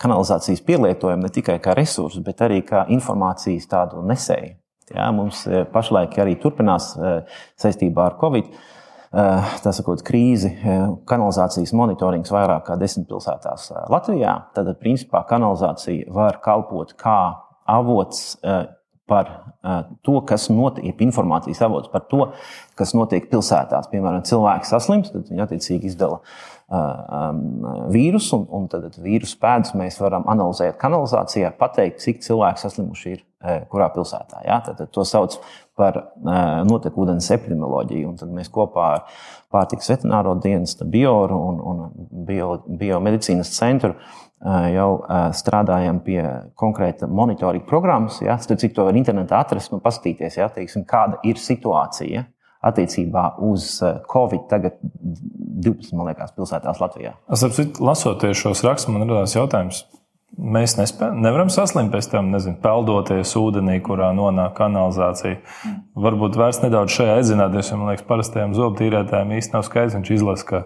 kanalizācijas 0.00 0.62
pielietojumu 0.66 1.26
ne 1.26 1.32
tikai 1.32 1.58
kā 1.62 1.74
resursu, 1.78 2.22
bet 2.26 2.42
arī 2.44 2.62
kā 2.66 2.84
informācijas 2.94 3.68
tādu 3.70 4.02
nesēju. 4.06 4.54
Jā, 4.94 5.08
mums 5.16 5.46
pašlaik 5.72 6.18
arī 6.20 6.34
turpinās 6.40 6.90
saistībā 7.60 8.10
ar 8.10 8.18
Covid. 8.20 8.50
-19 8.50 8.72
Eh, 9.14 9.50
tā 9.62 9.70
sakot, 9.70 10.00
krīzi, 10.02 10.48
eh, 10.50 10.86
kanalizācijas 11.06 11.70
monitorings 11.76 12.32
vairāk 12.34 12.64
kā 12.66 12.74
desmit 12.80 13.06
pilsētās 13.06 13.68
eh, 13.70 13.84
Latvijā. 13.92 14.32
Tad, 14.56 14.72
principā, 14.80 15.20
kanalizācija 15.28 16.10
var 16.10 16.40
kalpot 16.42 16.96
kā 16.98 17.18
avots 17.70 18.34
par 19.10 19.30
to, 20.06 20.18
kas 20.28 20.48
notiek, 20.52 20.96
informācijas 21.04 21.60
avots 21.66 21.90
par 21.92 22.06
to, 22.08 22.30
kas 22.78 22.94
notiek 22.96 23.28
pilsētās. 23.30 23.90
Piemēram, 23.92 24.24
cilvēks 24.24 24.72
saslimst, 24.72 25.12
tad 25.12 25.28
viņi 25.30 25.44
attiecīgi 25.44 25.92
izdala 25.92 26.22
vīrusu, 27.92 28.38
un, 28.38 28.46
un 28.56 28.66
tad 28.72 28.96
vīrusu 29.04 29.36
pēdas 29.42 29.74
mēs 29.76 30.00
varam 30.00 30.24
analizēt 30.32 30.78
kanalizācijā, 30.80 31.52
pateikt, 31.60 32.00
cik 32.02 32.24
cilvēki 32.24 32.64
saslimuši 32.64 33.12
ir 33.12 33.22
kurā 33.70 33.90
pilsētā. 33.92 34.40
Ja? 34.46 34.60
Tad, 34.64 34.78
tad 34.80 34.92
to 34.94 35.04
sauc 35.08 35.36
par 35.76 36.00
notekūdens 36.64 37.28
epidemioloģiju. 37.36 38.08
Un 38.12 38.18
tad 38.20 38.32
mēs 38.34 38.50
kopā 38.52 38.86
ar 38.96 39.22
pārtiks 39.52 39.90
veterināro 39.92 40.34
dienestu, 40.42 40.86
bioru 40.88 41.38
un, 41.50 41.60
un 41.70 41.82
bio, 42.26 42.56
biomedicīnas 42.64 43.52
centru 43.54 43.94
jau 44.74 44.88
strādājam 45.36 46.00
pie 46.04 46.20
konkrēta 46.58 47.08
monitoringa 47.08 47.66
programmas. 47.68 48.20
Ja? 48.24 48.36
Tad, 48.36 48.60
cik 48.60 48.74
to 48.76 48.84
var 48.88 48.96
internetā 48.98 49.40
atrast 49.40 49.72
un 49.72 49.82
paskatīties, 49.84 50.38
ja? 50.40 50.50
Teiksim, 50.52 50.84
kāda 50.88 51.20
ir 51.24 51.40
situācija 51.40 52.26
attiecībā 52.64 53.24
uz 53.44 53.76
Covid 54.10 54.46
tagad 54.50 54.78
12, 54.80 55.92
man 55.96 56.10
liekas, 56.10 56.32
pilsētās 56.36 56.80
Latvijā. 56.80 57.14
Es 57.32 57.44
saprotu, 57.44 57.84
lasoties 57.84 58.40
šos 58.40 58.64
rakstus, 58.64 58.92
man 58.92 59.04
radās 59.08 59.36
jautājums, 59.36 59.84
Mēs 60.34 60.72
nespē, 60.74 61.12
nevaram 61.14 61.50
saslimt 61.52 61.92
pēc 61.94 62.08
tam, 62.10 62.32
nezinu, 62.34 62.56
peldoties 62.62 63.30
ūdenī, 63.38 63.76
kurā 63.86 64.08
nonāk 64.16 64.56
kanalizācija. 64.58 65.36
Varbūt 65.94 66.34
vairs 66.38 66.58
nedaudz 66.64 66.90
šajā 66.96 67.20
iedzināties, 67.20 67.70
jo 67.70 67.78
man 67.78 67.92
liekas, 67.92 68.06
parastajam 68.08 68.56
zobtīrētājam 68.56 69.30
īstenībā 69.36 69.60
nav 69.60 69.66
skaidrs. 69.68 69.94
Viņš 69.94 70.10
izlasa, 70.16 70.46
ka 70.48 70.60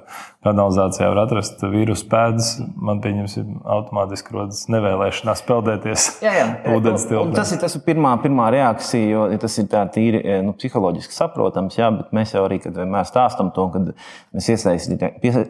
kanalizācijā 0.46 1.10
var 1.12 1.20
atrast 1.26 1.64
vīrusu 1.68 2.06
pēdas. 2.08 2.48
Man 2.80 3.02
pieņems, 3.04 3.34
automātiski 3.76 4.32
rodas 4.38 4.62
nevēlēšanās 4.72 5.44
peldēties 5.48 6.06
jā, 6.24 6.32
jā. 6.38 6.46
ūdens 6.76 7.04
tilpē. 7.10 7.36
Tas 7.36 7.52
ir 7.52 7.60
tas 7.60 7.76
pirmā, 7.84 8.14
pirmā 8.24 8.48
reakcija, 8.54 9.10
jo 9.12 9.26
tas 9.42 9.58
ir 9.60 9.68
tā 9.68 9.84
tīri 9.92 10.22
e, 10.22 10.38
nu, 10.46 10.56
psiholoģiski 10.56 11.16
saprotams, 11.16 11.76
jā, 11.76 11.90
bet 11.98 12.16
mēs 12.16 12.32
jau 12.32 12.46
arī 12.48 12.60
vienmēr 12.64 13.04
stāstam 13.08 13.52
to, 13.56 13.68
kad 13.74 13.92
mēs 14.32 14.48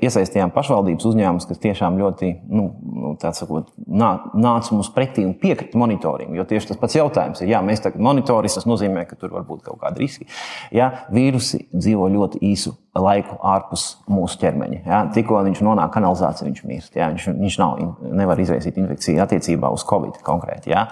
iesaistījām 0.02 0.52
pašvaldības 0.54 1.06
uzņēmumus, 1.12 1.48
kas 1.52 1.62
tiešām 1.62 2.02
ļoti, 2.02 2.34
nu, 2.50 2.68
nu 2.98 3.14
tāds 3.22 3.44
sakot, 3.44 3.70
nā, 4.08 4.14
nāca 4.48 4.74
mums 4.74 4.90
pretī 4.94 5.26
un 5.28 5.36
piekrita 5.38 5.78
monitoringu. 5.78 6.36
Jo 6.38 6.48
tieši 6.48 6.72
tas 6.72 6.80
pats 6.80 6.98
jautājums 6.98 7.44
ir, 7.44 7.52
ja 7.52 7.62
mēs 7.64 7.84
tagad 7.84 8.02
monitorinām, 8.04 8.36
tas 8.38 8.66
nozīmē, 8.68 9.04
ka 9.08 9.16
tur 9.18 9.32
var 9.34 9.46
būt 9.48 9.64
kaut 9.66 9.80
kādi 9.82 10.04
riski. 10.04 10.28
Ja, 10.74 10.90
vīrusi 11.12 11.66
dzīvo 11.74 12.08
ļoti 12.14 12.40
īsu 12.48 12.74
laiku 12.98 13.36
ārpus 13.46 13.84
mūsu 14.10 14.38
ķermeņa. 14.42 14.80
Ja? 14.86 15.00
Tikko 15.14 15.42
viņš 15.46 15.60
nonāk 15.64 15.92
kanalizācijā, 15.94 16.48
viņš 16.48 16.64
mirst. 16.68 16.96
Ja? 16.98 17.10
Viņš, 17.12 17.28
viņš 17.38 17.58
nav, 17.60 17.82
nevar 18.20 18.40
izraisīt 18.42 18.78
infekciju 18.80 19.22
attiecībā 19.24 19.70
uz 19.74 19.84
covid 19.88 20.18
konkrēti. 20.26 20.72
Ja? 20.74 20.86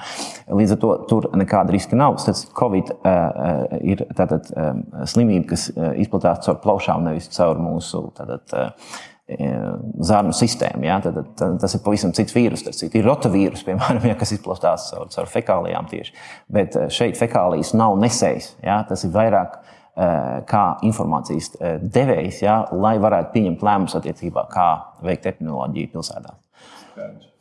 Līdz 0.46 0.76
ar 0.76 0.80
to 0.82 0.92
tur 1.11 1.28
nekāda 1.38 1.75
riska 1.75 1.99
nav. 1.99 2.18
Tas 2.23 2.44
covid 2.56 2.92
uh, 2.96 3.66
ir 3.80 4.06
tātad, 4.16 4.49
um, 4.54 4.85
slimība, 5.08 5.52
kas 5.54 5.68
izplatās 6.02 6.44
caur 6.46 6.61
plaušām, 6.62 7.06
nevis 7.06 7.30
caur 7.35 7.61
mūsu 7.62 8.06
tātad, 8.16 8.46
uh, 8.54 8.96
zarnu 9.26 10.35
sistēmu. 10.37 10.87
Ja? 10.87 11.00
Tad, 11.02 11.18
tad, 11.38 11.56
tas 11.62 11.75
ir 11.75 11.83
pavisam 11.85 12.12
cits 12.16 12.35
vīrus. 12.37 12.64
Tas 12.66 12.83
ir 12.87 13.06
rotavīrus, 13.06 13.64
piemēram, 13.66 14.04
ja, 14.06 14.16
kas 14.18 14.37
izplatās 14.37 14.90
caur, 14.92 15.09
caur 15.12 15.30
fekālijām 15.33 15.88
tieši. 15.90 16.14
Bet 16.52 16.78
šeit 16.95 17.18
fekālijas 17.18 17.75
nav 17.78 17.99
nesējis. 18.02 18.52
Ja? 18.64 18.83
Tas 18.88 19.06
ir 19.06 19.14
vairāk 19.16 19.61
kā 20.47 20.64
informācijas 20.85 21.54
devējs, 21.80 22.42
ja? 22.45 22.59
lai 22.76 22.99
varētu 23.00 23.33
pieņemt 23.33 23.64
lēmumus 23.64 23.97
attiecībā, 23.97 24.45
kā 24.52 24.68
veikt 25.06 25.30
epidemioloģiju 25.33 25.95
pilsētā. 25.95 26.37
Skaidrs. 26.90 27.33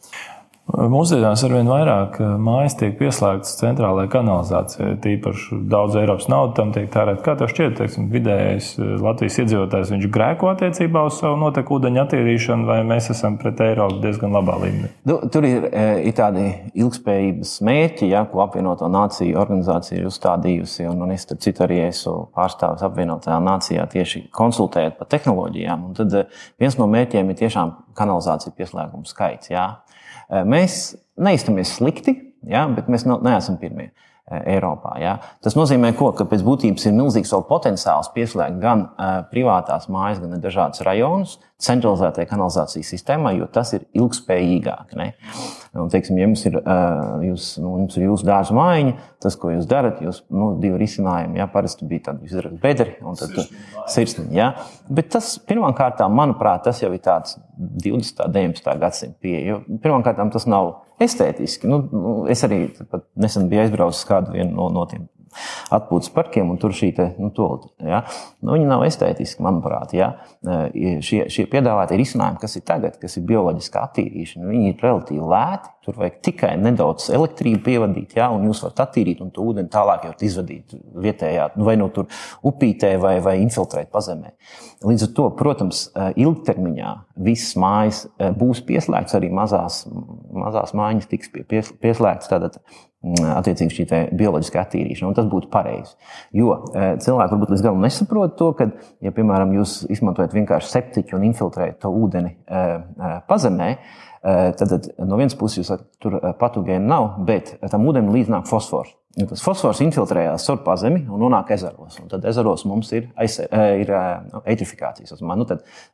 Mūsdienās 0.65 1.43
ar 1.45 1.51
vien 1.53 1.67
vairāk 1.69 2.15
eh, 2.17 2.29
mājas 2.41 2.74
tiek 2.79 2.95
pieslēgtas 2.98 3.51
centrālajai 3.60 4.10
kanalizācijai. 4.15 4.95
Tīpaši 5.03 5.60
daudz 5.69 5.93
Eiropas 6.01 6.25
naudas 6.31 6.55
tam 6.57 6.72
tiek 6.74 6.88
tērēta. 6.89 7.22
Kā 7.22 7.36
tev 7.38 7.51
šķiet, 7.51 7.75
teiksim, 7.77 8.07
vidējais 8.10 8.72
eh, 8.79 8.95
Latvijas 9.05 9.38
iedzīvotājs, 9.43 9.93
grēko 10.15 10.50
attiecībā 10.50 11.03
uz 11.05 11.19
savu 11.22 11.38
noteku 11.43 11.77
ūdeņu 11.77 12.01
attīrīšanu, 12.01 12.65
vai 12.65 12.79
mēs 12.88 13.12
esam 13.13 13.38
pret 13.41 13.62
Eiropu 13.62 14.01
diezgan 14.01 14.34
labā 14.34 14.57
līmenī? 14.63 14.89
Du, 15.05 15.19
tur 15.29 15.45
ir, 15.45 15.69
eh, 15.69 16.01
ir 16.10 16.17
tādi 16.17 16.48
ilgspējības 16.74 17.53
mērķi, 17.69 18.10
ja, 18.15 18.25
ko 18.31 18.41
apvienoto 18.48 18.89
nāciju 18.89 19.38
organizācija 19.45 20.01
ir 20.01 20.10
uzstādījusi. 20.10 20.89
Un, 20.89 21.05
un 21.05 21.13
es 21.13 21.29
tur 21.29 21.38
citu 21.45 21.67
arī 21.67 21.84
esmu 21.86 22.31
pārstāvis 22.34 22.81
apvienotajā 22.89 23.38
nācijā 23.51 23.86
tieši 23.93 24.25
konsultējot 24.34 24.98
par 24.98 25.13
tehnoloģijām. 25.13 25.91
Un 25.91 25.98
tad 26.01 26.19
viens 26.57 26.81
no 26.81 26.89
mērķiem 26.89 27.29
ir 27.29 27.43
tiešām 27.45 27.77
kanalizāciju 27.95 28.57
pieslēgumu 28.57 29.05
skaits. 29.07 29.53
Ja. 29.53 29.85
Mēs 30.29 30.96
neiztamies 31.22 31.75
slikti, 31.77 32.15
ja, 32.50 32.65
bet 32.72 32.89
mēs 32.91 33.08
neesam 33.08 33.60
pirmie. 33.62 33.91
Eiropā. 34.25 34.96
Ja. 34.98 35.12
Tas 35.46 35.53
nozīmē, 35.53 35.91
ko, 35.94 36.08
ka 36.17 36.25
pēc 36.25 36.41
būtības 36.41 36.88
ir 36.89 36.96
milzīgs 36.98 37.29
potenciāls 37.46 38.08
pieslēgt 38.15 38.58
gan 38.58 38.88
uh, 38.88 39.20
privātās 39.29 39.86
mājas, 39.86 40.17
gan 40.24 40.41
dažādas 40.41 40.82
rajonus 40.82 41.36
centralizētai 41.62 42.25
kanalizācijas 42.32 42.89
sistēmai, 42.96 43.36
jo 43.38 43.46
tas 43.46 43.75
ir 43.77 43.86
ilgspējīgāk. 43.94 44.96
Ne? 44.98 45.12
Un, 45.75 45.89
teiksim, 45.91 46.15
ja 46.15 46.24
jums 46.24 46.46
ir, 46.48 46.55
jūs, 47.25 47.48
nu, 47.60 47.74
jums 47.82 47.98
ir 48.00 48.05
jūsu 48.05 48.27
dārza 48.27 48.55
mājiņa, 48.55 48.94
tas, 49.24 49.36
ko 49.39 49.51
jūs 49.51 49.67
darat, 49.67 50.00
jūs 50.03 50.22
nu, 50.32 50.53
divi 50.62 50.79
risinājumi. 50.79 51.41
Ja, 51.41 51.50
parasti 51.51 51.88
bija 51.89 52.08
tādi, 52.10 52.29
jūs 52.29 52.38
darat 52.39 52.55
bedri 52.62 52.96
un 53.03 53.20
tad 53.20 53.36
sirsniņi. 53.91 54.38
Ja. 54.38 54.53
Bet 54.88 55.12
tas 55.17 55.34
pirmkārt, 55.44 56.00
manuprāt, 56.15 56.63
tas 56.70 56.79
jau 56.79 56.94
ir 56.96 57.03
tāds 57.03 57.36
20. 57.60 58.24
un 58.24 58.38
19. 58.38 58.77
gadsimta 58.86 59.20
pieeja. 59.24 59.60
Pirmkārt, 59.84 60.24
tas 60.32 60.48
nav 60.48 60.72
estētiski. 61.03 61.67
Nu, 61.67 61.82
nu, 61.91 62.15
es 62.32 62.46
arī 62.48 62.70
nesen 63.20 63.51
biju 63.51 63.65
aizbraucis 63.65 64.08
kādu 64.08 64.48
no, 64.48 64.70
no 64.72 64.88
tiem 64.91 65.10
atpūtas 65.75 66.12
parkiem, 66.15 66.50
un 66.54 66.60
tur 66.62 66.74
šī 66.75 66.92
te, 66.98 67.08
nu, 67.22 67.32
tolta, 67.36 67.72
ja? 67.84 68.04
nu, 68.42 68.56
viņi 68.56 68.68
nav 68.70 68.86
estētiski, 68.88 69.44
manuprāt. 69.46 69.96
Ja? 69.98 70.12
Šie, 71.06 71.25
šie 71.32 71.48
piedāvātie 71.51 72.00
risinājumi, 72.00 72.42
kas 72.42 72.58
ir 72.60 72.65
tagad, 72.68 73.00
kas 73.01 73.18
ir 73.20 73.25
bioloģiskā 73.30 73.86
attīrīšana, 73.89 74.50
viņi 74.51 74.74
ir 74.74 74.86
relatīvi 74.86 75.32
lēti. 75.34 75.72
Tur 75.86 76.00
vajag 76.01 76.15
tikai 76.25 76.56
nedaudz 76.58 77.12
elektrību 77.13 77.62
pievadīt, 77.68 78.15
ja? 78.18 78.32
un 78.34 78.48
jūs 78.48 78.63
varat 78.65 78.82
attīrīt, 78.88 79.22
un 79.22 79.30
to 79.34 79.46
ūdeni 79.46 79.70
tālāk 79.74 80.08
jau 80.08 80.15
izvadīt 80.25 80.74
vietējā, 81.06 81.51
nu, 81.60 81.68
vai 81.68 81.75
no 81.77 81.92
tur 81.94 82.10
upītē, 82.46 82.96
vai, 83.01 83.20
vai 83.25 83.36
infiltrēt 83.44 83.92
pazemē. 83.94 84.34
Līdz 84.86 85.08
ar 85.08 85.13
to, 85.18 85.27
protams, 85.38 85.86
ilgtermiņā 86.18 86.96
visas 87.25 87.54
mājas 87.62 88.01
būs 88.39 88.63
pieslēgts, 88.65 89.15
arī 89.18 89.30
mazās, 89.34 89.84
mazās 90.34 90.74
mājiņas 90.77 91.10
tiks 91.12 91.32
pie, 91.34 91.62
pieslēgts. 91.82 92.30
Tātad 92.32 92.60
attiecīgi 93.05 93.77
šī 93.77 94.01
bioloģiskā 94.17 94.63
attīrīšana. 94.65 95.13
Tas 95.17 95.29
būtu 95.29 95.51
pareizi. 95.53 95.93
Jo 96.35 96.57
e, 96.71 96.88
cilvēki 97.03 97.35
varbūt 97.35 97.53
līdz 97.53 97.65
galam 97.67 97.85
nesaprot 97.85 98.35
to, 98.39 98.51
ka, 98.57 98.69
ja, 99.05 99.13
piemēram, 99.15 99.53
jūs 99.59 99.77
izmantojat 99.93 100.35
vienkārši 100.35 100.74
septiņu 100.74 101.19
un 101.19 101.29
infiltrējat 101.29 101.79
to 101.85 101.93
ūdeni 101.93 102.33
e, 102.33 102.65
e, 102.65 103.15
pazemē, 103.29 103.71
tad, 104.25 104.71
tad 104.71 104.88
no 105.05 105.19
vienas 105.19 105.35
puses 105.38 105.59
jūs 105.59 105.67
sakat, 105.69 105.85
tur 106.01 106.15
patogēna 106.39 106.81
nav, 106.89 107.12
bet 107.27 107.51
tam 107.69 107.83
ūdenim 107.85 108.09
līdz 108.15 108.31
nāk 108.33 108.47
fosfors. 108.50 108.95
Un 109.15 109.29
tas 109.29 109.39
fosfors 109.39 109.79
infiltrējās 109.79 110.43
caur 110.43 110.57
pazemi 110.65 111.05
un 111.07 111.21
nonāk 111.24 111.53
ezeros. 111.55 111.95
Un 112.01 112.09
tad 112.12 112.25
ezeros 112.27 112.65
mums 112.67 112.89
ir, 112.97 113.05
ir 113.15 113.91
eitrifikācijas, 114.43 115.21
nu, 115.24 115.45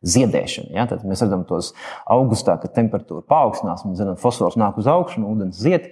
ziedēšana. 0.02 0.72
Ja? 0.74 0.88
Tad 0.90 1.06
mēs 1.06 1.22
redzam 1.22 1.44
tos 1.50 1.70
augustā, 2.10 2.56
kad 2.64 2.74
temperatūra 2.74 3.22
paaugstinās, 3.30 3.86
un 3.86 3.94
zinām, 4.00 4.18
fosfors 4.22 4.58
nāk 4.58 4.80
uz 4.82 4.90
augšu, 4.90 5.22
un 5.22 5.36
ūdens 5.36 5.62
zied. 5.62 5.92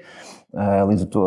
Līdz 0.53 1.06
ar 1.06 1.12
to 1.13 1.25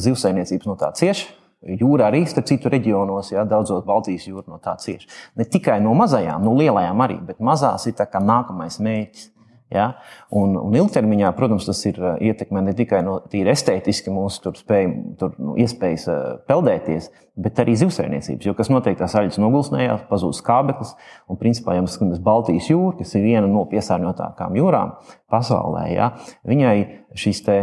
zivsainiecības 0.00 0.68
no 0.70 0.78
tā 0.80 0.92
cieši. 0.96 1.28
Jūra 1.66 2.10
arī, 2.10 2.22
starp 2.28 2.46
citu, 2.46 2.70
reģionos, 2.70 3.32
ja, 3.32 3.42
daudzos 3.48 3.84
Baltijas 3.86 4.26
jūrā 4.28 4.44
no 4.52 4.60
tā 4.62 4.76
cieši. 4.80 5.08
Ne 5.40 5.46
tikai 5.50 5.80
no 5.82 5.94
mazajām, 5.98 6.44
no 6.44 6.52
lielajām 6.54 7.00
arī, 7.02 7.16
bet 7.26 7.40
mazās 7.42 7.88
ir 7.88 7.96
nākamais 7.96 8.78
mērķis. 8.78 9.32
Ja? 9.72 9.86
Un, 10.30 10.54
un 10.60 10.74
ilgtermiņā, 10.78 11.32
protams, 11.34 11.66
tas 11.66 11.80
ir 11.88 11.98
ietekmē 12.22 12.62
ne 12.68 12.74
tikai 12.76 13.00
no 13.02 13.16
tīri 13.32 13.50
estētiski 13.50 14.12
mūsu 14.14 14.44
tur 14.44 14.58
spēju, 14.58 14.92
tur, 15.18 15.32
nu, 15.42 15.56
iespējas 15.58 16.06
peldēties, 16.46 17.08
bet 17.42 17.58
arī 17.64 17.74
zivsainiecības. 17.80 18.46
Jo 18.46 18.54
kas 18.56 18.70
notiek, 18.70 18.94
tās 19.00 19.16
aļas 19.18 19.40
nogulsnējās, 19.42 20.06
pazūd 20.10 20.38
skābeklis. 20.38 20.94
Un, 21.26 21.40
principā, 21.40 21.74
ja 21.74 21.82
mēs 21.82 21.98
skatāmies 21.98 22.22
Baltijas 22.22 22.70
jūru, 22.70 22.94
kas 23.00 23.16
ir 23.18 23.26
viena 23.26 23.50
no 23.50 23.66
piesārņotākām 23.72 24.54
jūrām 24.60 24.94
pasaulē, 25.32 25.88
ja, 25.90 26.12
viņai 26.46 26.76
šīs 27.16 27.42
te, 27.46 27.58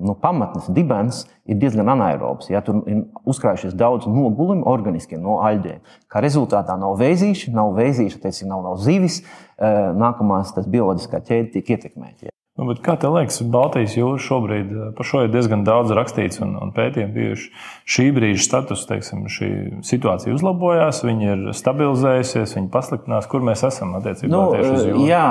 nu, 0.00 0.16
pamatnes, 0.20 0.68
dibens 0.74 1.24
ir 1.48 1.58
diezgan 1.60 1.92
anaerobs. 1.94 2.50
Ja, 2.52 2.62
tur 2.64 2.82
ir 2.90 3.04
uzkrājušies 3.28 3.76
daudz 3.78 4.08
nogulumu 4.10 4.66
organiskiem 4.70 5.22
no 5.24 5.40
aļģiem. 5.44 5.82
Kā 6.10 6.24
rezultātā 6.24 6.78
nav 6.80 6.96
vēzīša, 7.00 7.52
nav 7.54 7.74
vēzīša, 7.78 8.22
teicam, 8.24 8.54
nav, 8.54 8.64
nav 8.70 8.78
zivis, 8.84 9.22
nākamās 9.58 10.54
bioloģiskā 10.64 11.20
ķēde 11.24 11.52
tiek 11.58 11.76
ietekmēta. 11.76 12.28
Ja. 12.28 12.34
Nu, 12.54 12.70
kā 12.78 12.92
tev 13.02 13.16
liekas, 13.16 13.40
Baltijas 13.50 13.96
jūra 13.98 14.20
šobrīd 14.22 14.68
par 14.94 15.06
šo 15.08 15.24
ir 15.24 15.32
diezgan 15.32 15.64
daudz 15.66 15.90
rakstīts 15.98 16.38
un, 16.44 16.52
un 16.62 16.70
pētījumi 16.76 17.10
bijuši. 17.16 17.48
Šī 17.96 18.04
brīža 18.14 18.44
status, 18.44 18.84
teiksim, 18.86 19.24
šī 19.26 19.48
situācija 19.82 20.36
uzlabojās, 20.36 21.00
viņa 21.02 21.32
ir 21.32 21.42
stabilizējusies, 21.58 22.54
viņa 22.54 22.70
pasliktinās. 22.76 23.26
Kur 23.32 23.42
mēs 23.42 23.66
esam 23.66 23.96
attiecībā 23.98 24.30
nu, 24.30 24.44
tieši 24.54 24.70
uz 24.70 24.86
jūru? 24.86 25.02
Jā, 25.10 25.24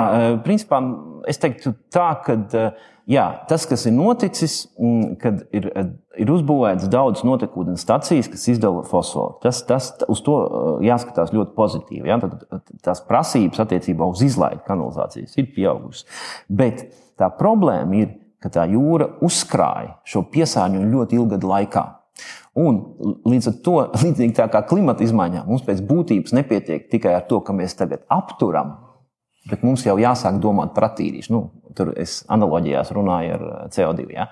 principā 0.44 0.82
es 1.32 1.40
teiktu 1.40 1.72
tā, 1.88 2.10
ka 2.26 2.36
jā, 3.10 3.26
tas, 3.50 3.66
kas 3.70 3.86
ir 3.88 3.94
noticis, 3.96 4.56
kad 5.22 5.44
ir, 5.54 5.70
ir 6.20 6.34
uzbūvēts 6.34 6.90
daudz 6.92 7.22
notekūdens 7.26 7.84
stacijas, 7.84 8.28
kas 8.32 8.48
izdala 8.52 8.82
fosforu, 8.88 9.38
tas, 9.44 9.62
tas 9.68 9.92
uz 10.08 10.24
to 10.24 10.40
jāskatās 10.84 11.32
ļoti 11.36 11.56
pozitīvi. 11.56 12.10
Ja? 12.10 12.18
Tad, 12.22 12.44
tās 12.84 13.02
prasības 13.08 13.64
attiecībā 13.64 14.08
uz 14.08 14.24
izlaidu 14.26 14.64
kanalizācijas 14.68 15.40
ir 15.40 15.50
pieaugušas. 15.56 16.06
Bet 16.48 16.86
Tā 17.18 17.30
problēma 17.38 18.00
ir, 18.00 18.14
ka 18.42 18.50
tā 18.52 18.64
jūra 18.68 19.08
uzkrāja 19.24 19.98
šo 20.08 20.24
piesārņojumu 20.32 20.90
ļoti 20.98 21.16
ilgu 21.18 21.36
gadu 21.36 21.50
laikā. 21.50 21.84
Un 22.60 22.80
līdz 23.26 23.50
ar 23.50 23.54
to, 23.66 23.76
līdzīgi 24.02 24.48
kā 24.50 24.62
klimata 24.68 25.06
izmaiņām, 25.06 25.46
mums 25.50 25.64
pēc 25.66 25.82
būtības 25.86 26.34
nepietiek 26.36 26.90
tikai 26.90 27.16
ar 27.18 27.24
to, 27.30 27.40
ka 27.44 27.56
mēs 27.56 27.76
tagad 27.78 28.04
apturam, 28.12 28.76
bet 29.50 29.66
mums 29.66 29.84
jau 29.86 29.96
jāsāk 30.00 30.40
domāt 30.42 30.74
par 30.76 30.90
attīrīšanu. 30.90 31.34
Nu, 31.34 31.72
tur 31.74 31.90
es 31.98 32.20
analoģijās 32.30 32.92
runāju 32.94 33.36
ar 33.36 33.70
CO2. 33.74 34.06
Ja? 34.14 34.28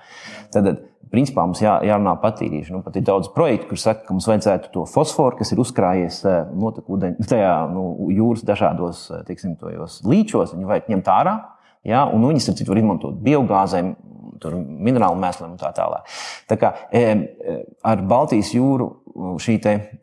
Tad, 0.53 0.69
principā, 1.11 1.43
mums 1.45 1.61
jā, 1.61 1.75
jārunā 1.85 2.15
par 2.21 2.33
attīrīšanu. 2.33 2.79
Nu, 2.79 2.83
pat 2.85 2.99
ir 2.99 3.07
daudz 3.07 3.31
projektu, 3.35 3.71
kur 3.71 3.81
saka, 3.81 4.05
ka 4.07 4.15
mums 4.15 4.29
vajadzētu 4.31 4.71
to 4.73 4.85
fosforu, 4.89 5.37
kas 5.41 5.51
ir 5.53 5.61
uzkrājies 5.63 6.21
notekūdeņu, 6.55 7.27
tajā 7.29 7.55
nu, 7.73 7.89
jūras 8.15 8.45
dažādos 8.47 9.09
teiksim, 9.27 9.57
līčos, 10.07 10.55
viņu 10.55 10.71
vajag 10.71 10.93
ņemt 10.93 11.11
ārā 11.13 11.37
Ja, 11.83 12.05
un 12.07 12.23
viņas, 12.23 12.47
starp 12.47 12.59
citu, 12.61 12.71
var 12.71 12.79
izmantot 12.79 13.19
biogāzēm, 13.23 13.93
minerālu 14.43 15.19
mēsliem 15.19 15.53
un 15.53 15.59
tā 15.59 15.69
tālāk. 15.75 16.07
Tā 16.49 16.57
kā 16.59 16.71
ar 17.91 18.03
Baltijas 18.07 18.53
jūru 18.55 18.89
šī 19.13 19.55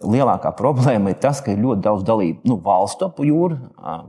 lielākā 0.07 0.53
problēma 0.59 1.11
ir 1.11 1.19
tas, 1.23 1.41
ka 1.43 1.53
ir 1.53 1.63
ļoti 1.65 1.83
daudz 1.83 2.05
dalību 2.07 2.47
nu, 2.47 2.57
valstu 2.63 3.09
ap 3.09 3.19
jūru. 3.25 3.59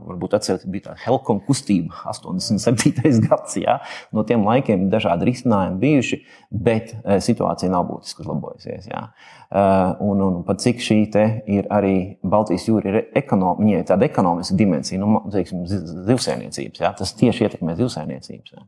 Varbūt 0.06 0.36
atcerieties, 0.38 0.70
bija 0.70 0.90
tā 0.90 0.94
Helkom 1.02 1.42
kustība 1.46 1.94
87. 2.12 3.26
gads. 3.26 3.56
Ja? 3.58 3.80
No 4.14 4.24
tiem 4.28 4.46
laikiem 4.46 4.86
ir 4.86 4.92
dažādi 4.92 5.28
risinājumi 5.30 5.80
bijuši, 5.82 6.20
bet 6.50 6.94
situācija 7.26 7.72
nav 7.72 7.88
būtiski 7.90 8.22
uzlabojusies. 8.24 8.88
Ja? 8.92 9.08
Un, 10.02 10.22
un 10.22 10.40
pat 10.46 10.62
cik 10.62 10.80
šī 10.80 11.02
ir 11.50 11.68
arī 11.74 11.96
Baltijas 12.22 12.68
jūra, 12.70 12.88
ir 12.88 13.18
ekonom, 13.18 13.60
tāda 13.88 14.06
ekonomiska 14.06 14.56
dimensija, 14.56 15.02
nu, 15.02 15.24
teiksim, 15.34 15.66
zivsēniecības. 15.66 16.82
Ja? 16.84 16.94
Tas 16.96 17.14
tieši 17.18 17.48
ietekmē 17.48 17.76
zivsēniecības. 17.80 18.54
Ja? 18.54 18.66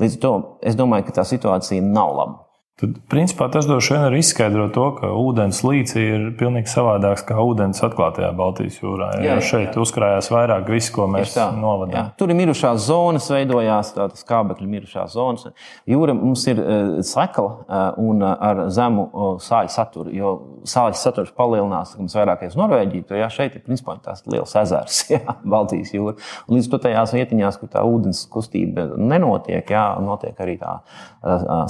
Līdz 0.00 0.18
ar 0.18 0.22
to 0.24 0.36
es 0.66 0.78
domāju, 0.78 1.08
ka 1.08 1.20
tā 1.20 1.28
situācija 1.28 1.84
nav 1.84 2.16
laba. 2.18 2.49
Tad, 2.80 2.94
principā, 3.12 3.50
tas 3.52 3.66
droši 3.68 3.92
vien 3.92 4.02
arī 4.06 4.20
izskaidro 4.22 4.66
to, 4.72 4.86
ka 4.96 5.10
ūdens 5.20 5.58
līcī 5.66 6.00
ir 6.00 6.22
pilnīgi 6.40 6.70
savādāks 6.72 7.26
nekā 7.26 7.42
ūdens 7.44 7.82
atklātajā 7.84 8.30
Baltijas 8.38 8.78
jūrā. 8.80 9.10
Jā, 9.20 9.34
jo 9.36 9.44
šeit 9.44 9.74
jā. 9.74 9.82
uzkrājās 9.82 10.30
vairāk 10.32 10.70
viss, 10.72 10.92
ko 10.94 11.04
mēs 11.10 11.34
novadām. 11.58 12.14
Tur 12.16 12.32
ir 12.32 12.38
mirušās 12.38 12.80
zonas, 12.86 13.26
veidojās 13.28 13.92
tādas 13.96 14.24
kābekļa 14.28 14.68
mirušās 14.74 15.12
zonas. 15.12 15.50
Jūra 15.90 16.14
mums 16.16 16.46
ir 16.48 16.62
uh, 16.62 16.94
sekla 17.04 17.50
uh, 17.50 17.82
un 18.00 18.24
uh, 18.24 18.32
ar 18.48 18.62
zemu 18.72 19.06
sāļu 19.44 19.74
saturu, 19.76 20.14
jo 20.16 20.32
sāļu 20.68 20.96
saturs 21.02 21.34
palielinās, 21.36 21.92
kad 21.92 22.04
mums 22.06 22.16
vairāk 22.16 22.46
ir 22.46 22.54
uz 22.54 22.58
Norvēģiju, 22.62 23.06
tad 23.10 23.20
jā, 23.20 23.28
šeit 23.34 23.60
ir 23.60 23.64
principā 23.66 23.98
tās 24.00 24.24
liels 24.30 24.56
ezers, 24.62 25.02
jā, 25.14 25.36
Baltijas 25.44 25.92
jūra. 25.92 26.16
Un 26.48 26.56
līdz 26.56 26.72
to 26.72 26.80
tajās 26.86 27.12
vietiņās, 27.18 27.60
kur 27.60 27.72
tā 27.76 27.84
ūdens 27.84 28.24
kustība 28.32 28.88
nenotiek, 28.96 29.68
jā, 29.68 29.86
notiek 30.00 30.40
arī 30.40 30.56
tā 30.60 30.78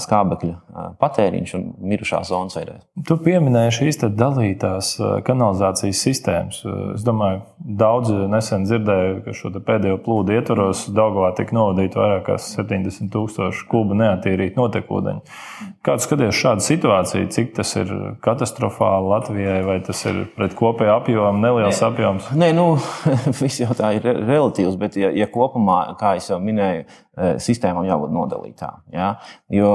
skābekļa 0.07 0.95
patēriņš 1.00 1.54
un 1.59 1.66
mirušās 1.92 2.28
zonas 2.30 2.57
veidē. 2.59 2.76
Tu 3.09 3.16
pieminēji 3.25 3.76
šīs 3.78 4.00
dalītās 4.19 4.92
kanalizācijas 5.26 6.02
sistēmas. 6.07 6.61
Es 6.95 7.04
domāju, 7.07 7.42
daudzi 7.80 8.16
nesen 8.30 8.66
dzirdēja, 8.69 9.14
ka 9.25 9.35
šo 9.37 9.52
pēdējo 9.57 10.00
plūdu 10.04 10.37
ietvaros 10.37 10.87
Daugavā 10.95 11.33
tika 11.38 11.57
novadīti 11.57 12.00
vairāk 12.00 12.26
kā 12.28 12.38
70 12.40 13.11
tūkstoši 13.14 13.66
kubu 13.71 13.97
neatīrīt 14.00 14.59
notekūdeņu. 14.61 15.40
Kāds 15.81 16.05
skaties 16.05 16.37
šādu 16.37 16.61
situāciju, 16.61 17.29
cik 17.33 17.55
tas 17.57 17.71
ir 17.81 17.89
katastrofāli 18.21 19.09
Latvijai, 19.15 19.61
vai 19.65 19.79
tas 19.81 20.03
ir 20.11 20.27
pret 20.35 20.53
kopēju 20.59 20.93
apjomu 20.93 21.41
neliels 21.41 21.81
Nē. 21.81 21.87
apjoms? 21.89 22.27
Nē, 22.37 22.51
nu, 22.53 22.67
viss 23.41 23.63
jau 23.63 23.73
tā 23.79 23.95
ir 23.97 24.05
relatīvs, 24.05 24.77
bet 24.81 24.99
ja, 25.01 25.09
ja 25.17 25.29
kopumā, 25.33 25.79
kā 26.01 26.19
jau 26.21 26.37
minēju, 26.45 26.85
sistēmām 27.43 27.85
jābūt 27.89 28.13
nodalītām. 28.15 28.83
Ja? 28.95 29.09
Jo 29.53 29.71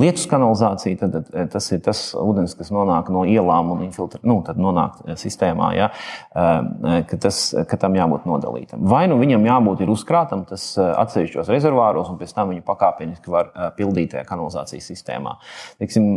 lietus 0.00 0.24
kanalizācija 0.30 0.98
tad, 1.02 1.18
tad, 1.28 1.50
tas 1.52 1.68
ir 1.74 1.82
tas 1.84 2.02
ūdens, 2.18 2.54
kas 2.58 2.72
nonāk 2.74 3.10
no 3.12 3.22
ielām 3.28 3.72
un 3.74 3.84
infiltrē, 3.86 4.22
nu, 4.26 4.40
nonāk 4.40 4.98
sistēmā. 5.20 5.70
Ja? 5.76 5.90
Ka, 6.32 7.20
tas, 7.20 7.42
ka 7.70 7.78
tam 7.80 7.98
jābūt 7.98 8.26
nodalītam. 8.28 8.84
Vai 8.90 9.04
nu 9.10 9.20
viņam 9.20 9.46
jābūt 9.46 9.84
uzkrātam 9.90 10.46
tas 10.48 10.72
atsevišķos 10.80 11.52
rezervāros, 11.52 12.10
un 12.10 12.18
pēc 12.20 12.34
tam 12.36 12.54
viņu 12.54 12.64
pakāpeniski 12.66 13.32
var 13.32 13.52
pildīt 13.78 14.14
tajā 14.14 14.26
kanalizācijas 14.28 14.90
sistēmā. 14.92 15.36
Teiksim, 15.80 16.08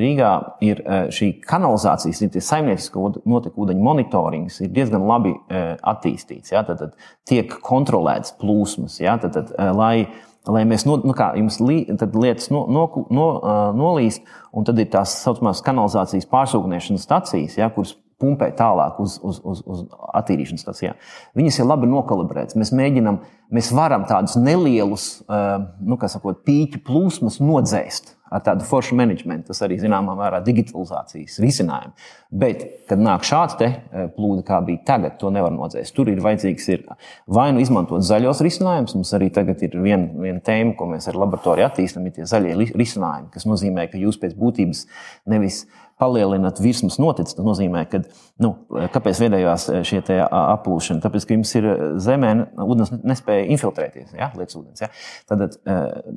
Rīgā 0.00 0.30
ir 0.64 0.82
šī 1.14 1.32
kanalizācijas, 1.46 2.22
ir 2.26 2.44
saimniecisko 2.44 3.10
notekūdeņu 3.24 3.84
monitorings 3.86 4.60
ir 4.64 4.72
diezgan 4.76 5.06
labi 5.08 5.34
attīstīts. 5.50 6.54
Ja? 6.54 6.64
Tad, 6.66 6.82
tad 6.82 6.96
tiek 7.28 7.58
kontrolēts 7.64 8.36
plūsmas. 8.40 9.00
Ja? 9.02 9.18
Tad, 9.22 9.36
tad, 9.36 9.52
lai, 9.76 10.08
lai 10.48 10.64
mēs 10.68 10.86
no, 10.88 10.98
nu 11.04 11.14
kā, 11.16 11.32
jums 11.38 11.60
li, 11.62 11.82
lietas 11.90 12.50
no, 12.54 12.64
no, 12.72 12.88
no, 13.10 13.28
nolīst, 13.76 14.26
un 14.56 14.66
tad 14.68 14.80
ir 14.82 14.90
tās 14.92 15.18
saucamās 15.22 15.62
kanalizācijas 15.66 16.28
pārsūknēšanas 16.32 17.06
stacijas, 17.08 17.60
ja, 17.60 17.70
kuras 17.74 17.96
pumpē 18.20 18.48
tālāk 18.56 19.00
uz, 19.02 19.18
uz, 19.20 19.40
uz, 19.44 19.62
uz 19.68 19.82
attīrīšanas 20.16 20.64
stācijām. 20.64 21.00
Viņas 21.36 21.60
ir 21.60 21.68
labi 21.68 21.88
nokalibrētas. 21.90 22.56
Mēs 22.58 22.72
mēģinām, 22.76 23.20
mēs 23.52 23.72
varam 23.76 24.06
tādus 24.08 24.38
nelielus, 24.40 25.08
nu, 25.28 25.98
kā 26.00 26.08
sakot, 26.12 26.40
pīķu 26.46 26.80
plūsmas 26.86 27.40
nodzēst 27.44 28.15
ar 28.30 28.42
tādu 28.46 28.66
foršu 28.66 28.96
menedžmentu. 28.98 29.50
Tas 29.50 29.62
arī 29.66 29.78
zināmā 29.80 30.16
mērā 30.18 30.40
digitalizācijas 30.44 31.38
risinājumi. 31.42 31.94
Bet, 32.36 32.64
kad 32.90 33.00
nāk 33.00 33.24
šāds 33.26 33.58
e, 33.62 33.70
plūde, 34.16 34.42
kā 34.46 34.58
bija 34.66 34.82
tagad, 34.88 35.16
to 35.20 35.30
nevar 35.34 35.54
nodzēst. 35.54 35.94
Tur 35.96 36.10
ir 36.10 36.22
vajadzīgs 36.24 36.68
ir 36.74 36.84
vai 37.30 37.48
nu 37.54 37.62
izmantot 37.62 38.04
zaļos 38.06 38.42
risinājumus. 38.44 38.96
Mums 38.98 39.14
arī 39.16 39.30
tagad 39.34 39.62
ir 39.62 39.78
viena 39.78 40.10
vien 40.26 40.42
tēma, 40.44 40.74
ko 40.78 40.90
mēs 40.90 41.08
ar 41.10 41.18
laboratoriju 41.22 41.68
attīstām, 41.68 42.06
ir 42.08 42.18
tie 42.18 42.28
zaļie 42.28 42.72
risinājumi, 42.74 43.30
kas 43.34 43.46
nozīmē, 43.48 43.86
ka 43.92 44.00
jūs 44.00 44.18
pēc 44.22 44.34
būtības 44.38 44.86
nevis 45.30 45.64
palielināt 46.00 46.60
virsmas 46.60 46.98
noticis. 47.00 47.36
Tas 47.36 47.46
nozīmē, 47.46 47.86
ka 47.88 48.02
nu, 48.42 48.52
kāpēc 48.92 49.20
veidojās 49.22 49.66
šie 49.88 50.02
aplūšana? 50.26 51.00
Tāpēc, 51.04 51.26
ka 51.26 51.36
jums 51.38 51.54
ir 51.56 51.68
zemē, 52.04 52.32
ūdens 52.66 52.92
nespēja 53.00 53.48
infiltrēties, 53.54 54.12
ja, 54.18 54.28
lietas 54.36 54.58
ūdens. 54.58 54.84
Ja. 54.84 54.90
Tad 55.30 55.58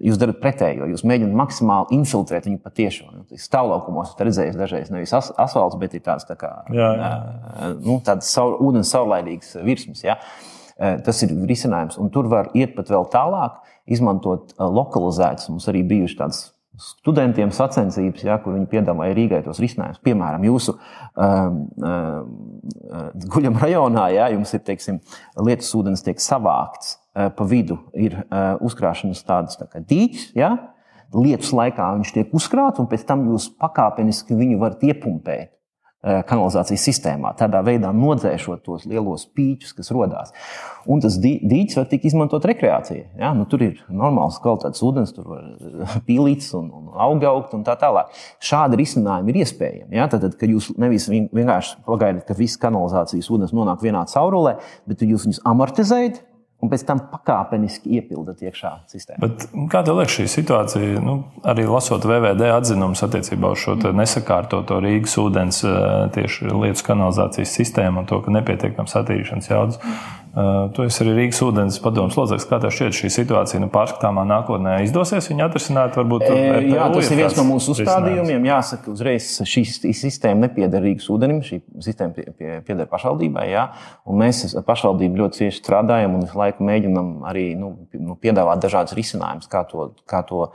jūs 0.04 0.20
darat 0.20 0.42
pretējo, 0.44 0.90
jūs 0.92 1.06
mēģināt 1.08 1.40
maksimāli 1.40 2.00
infiltrēt 2.00 2.50
viņu 2.50 2.62
patiešām. 2.66 3.16
Nu, 3.22 3.40
Stāvlaukumos 3.40 4.12
esat 4.12 4.26
redzējis 4.28 4.60
dažreiz 4.60 4.94
nevis 4.94 5.16
as 5.16 5.32
asfalts, 5.40 5.80
bet 5.80 5.96
ir 5.96 6.04
tāds 6.06 6.28
tā 6.28 6.36
kā 6.40 6.52
jā, 6.76 6.92
jā. 7.00 7.12
Nu, 7.80 8.02
saur, 8.26 8.60
ūdens 8.60 8.92
saulaidīgs 8.92 9.56
virsmas. 9.64 10.04
Ja. 10.04 10.20
Tas 10.80 11.18
ir 11.26 11.34
risinājums, 11.48 11.98
un 12.00 12.08
tur 12.12 12.30
var 12.32 12.54
iet 12.56 12.76
pat 12.78 12.88
vēl 12.92 13.08
tālāk, 13.12 13.58
izmantot 13.92 14.54
lokalizētas. 14.60 15.50
Mums 15.52 15.68
arī 15.72 15.82
bijuši 15.88 16.20
tādas 16.20 16.46
studentiem 16.80 17.52
sacensības, 17.56 18.24
ja, 18.26 18.40
kur 18.44 18.56
viņi 18.56 18.70
piedāvāja 18.72 19.18
Rīgai 19.18 19.44
tos 19.46 19.60
risinājumus. 19.62 20.02
Piemēram, 20.06 20.48
jūsu 20.48 20.76
um, 20.78 21.60
um, 21.84 22.34
guļam 23.36 23.60
rajonā, 23.62 24.08
ja 24.16 24.32
jums 24.34 24.56
ir 24.56 24.64
teiksim, 24.68 25.00
lietus 25.40 25.72
ūdens 25.78 26.06
tiek 26.06 26.22
savākts 26.24 26.96
uh, 26.96 27.30
pa 27.36 27.48
vidu, 27.50 27.82
ir 27.94 28.18
uh, 28.24 28.56
uzkrāšanas 28.66 29.26
tādas 29.28 29.60
tā 29.60 29.84
dīķis. 29.84 30.32
Ja, 30.40 30.56
Lietus 31.10 31.50
laikā 31.58 31.88
viņš 31.96 32.12
tiek 32.14 32.34
uzkrāts, 32.38 32.78
un 32.82 32.86
pēc 32.90 33.02
tam 33.10 33.24
jūs 33.32 33.48
pakāpeniski 33.58 34.38
viņu 34.38 34.60
varat 34.62 34.84
iepumpēt. 34.86 35.56
Eh, 36.00 36.22
kanalizācijas 36.24 36.86
sistēmā, 36.88 37.34
tādā 37.36 37.60
veidā 37.60 37.90
nodzēšot 37.92 38.62
tos 38.64 38.86
lielos 38.88 39.26
pīķus, 39.36 39.74
kas 39.76 39.90
radās. 39.92 40.30
Un 40.88 41.02
tas 41.04 41.18
dīķis 41.20 41.76
var 41.76 41.90
tikt 41.92 42.06
izmantot 42.08 42.48
rekreācijai. 42.48 43.02
Ja? 43.20 43.34
Nu, 43.36 43.44
tur 43.52 43.66
ir 43.66 43.82
normāls 43.92 44.38
kvalitātes 44.40 44.80
ūdens, 44.88 45.12
tur 45.12 45.28
var 45.28 45.42
eh, 45.44 45.98
pīlīts 46.08 46.54
un, 46.56 46.70
un 46.72 46.94
auga 46.96 47.34
augt 47.34 47.58
un 47.58 47.68
tā 47.68 47.76
tālāk. 47.82 48.16
Šādi 48.40 48.80
risinājumi 48.80 49.36
ir 49.36 49.42
iespējami. 49.42 50.00
Ja? 50.00 50.08
Tad, 50.08 50.24
kad 50.40 50.56
jūs 50.56 50.72
nevis 50.80 51.10
vienkārši 51.12 51.82
pagaidat, 51.84 52.24
ka 52.30 52.40
viss 52.40 52.62
kanalizācijas 52.64 53.28
ūdens 53.36 53.52
nonāk 53.60 53.84
vienā 53.84 54.08
caurulē, 54.08 54.56
bet 54.88 55.04
jūs 55.04 55.28
viņus 55.28 55.44
amortizējat 55.52 56.24
un 56.60 56.72
pēc 56.72 56.84
tam 56.88 57.02
pakāpeniski 57.12 57.96
iepildat 58.00 58.42
iekšā 58.44 58.72
sistēmā. 58.92 59.22
Bet, 59.24 59.46
kā 59.72 59.82
tev 59.88 60.00
liekas 60.00 60.18
šī 60.18 60.28
situācija, 60.34 61.02
nu, 61.04 61.16
arī 61.48 61.66
lasot 61.70 62.06
VVD 62.08 62.52
atzinumus 62.52 63.04
attiecībā 63.08 63.54
uz 63.56 63.64
šo 63.64 63.78
nesakārtoto 63.96 64.82
Rīgas 64.84 65.16
ūdens 65.22 65.64
tieši 66.16 66.52
lietu 66.52 66.86
kanalizācijas 66.90 67.56
sistēmu 67.62 68.04
un 68.04 68.10
to, 68.12 68.20
ka 68.26 68.36
nepietiekams 68.36 68.98
attīrīšanas 69.00 69.52
jaudas? 69.54 69.80
Uh, 70.30 70.68
tu 70.76 70.84
esi 70.86 71.02
arī 71.02 71.16
Rīgas 71.18 71.40
ūdens 71.42 71.80
padomus 71.82 72.14
loceklis. 72.14 72.46
Kā 72.46 72.60
tev 72.62 72.70
šķiet, 72.74 72.94
šī 72.94 73.10
situācija 73.16 73.62
nu, 73.64 73.70
pārskatāmā 73.74 74.22
nākotnē 74.30 74.76
izdosies 74.86 75.26
viņu 75.32 75.42
atrisināt? 75.48 75.96
Varbūt, 75.98 76.26
e, 76.28 76.36
jā, 76.70 76.86
tas 76.94 77.10
ir 77.10 77.18
viens 77.18 77.38
no 77.40 77.46
mūsu 77.48 77.74
uzstādījumiem. 77.74 78.46
Jāsaka, 78.46 78.94
uzreiz 78.94 79.32
šī 79.50 79.64
sistēma 79.98 80.46
nepieder 80.46 80.86
Rīgas 80.86 81.10
ūdenim, 81.10 81.40
šī 81.46 81.58
sistēma 81.82 82.14
pie, 82.14 82.28
pie, 82.38 82.52
pieder 82.68 82.86
pašvaldībai. 82.92 83.48
Jā, 83.50 83.64
un 84.06 84.22
mēs 84.22 84.44
ar 84.54 84.68
pašvaldību 84.68 85.24
ļoti 85.24 85.42
cieši 85.42 85.64
strādājam 85.64 86.20
un 86.20 86.28
visu 86.28 86.38
laiku 86.38 86.68
mēģinam 86.70 87.10
arī 87.30 87.48
nu, 87.58 87.72
nu, 87.98 88.20
piedāvāt 88.22 88.62
dažādas 88.62 88.94
risinājumus, 89.00 89.50
kā 89.50 89.64
to, 89.72 89.90
kā 90.10 90.22
to 90.30 90.46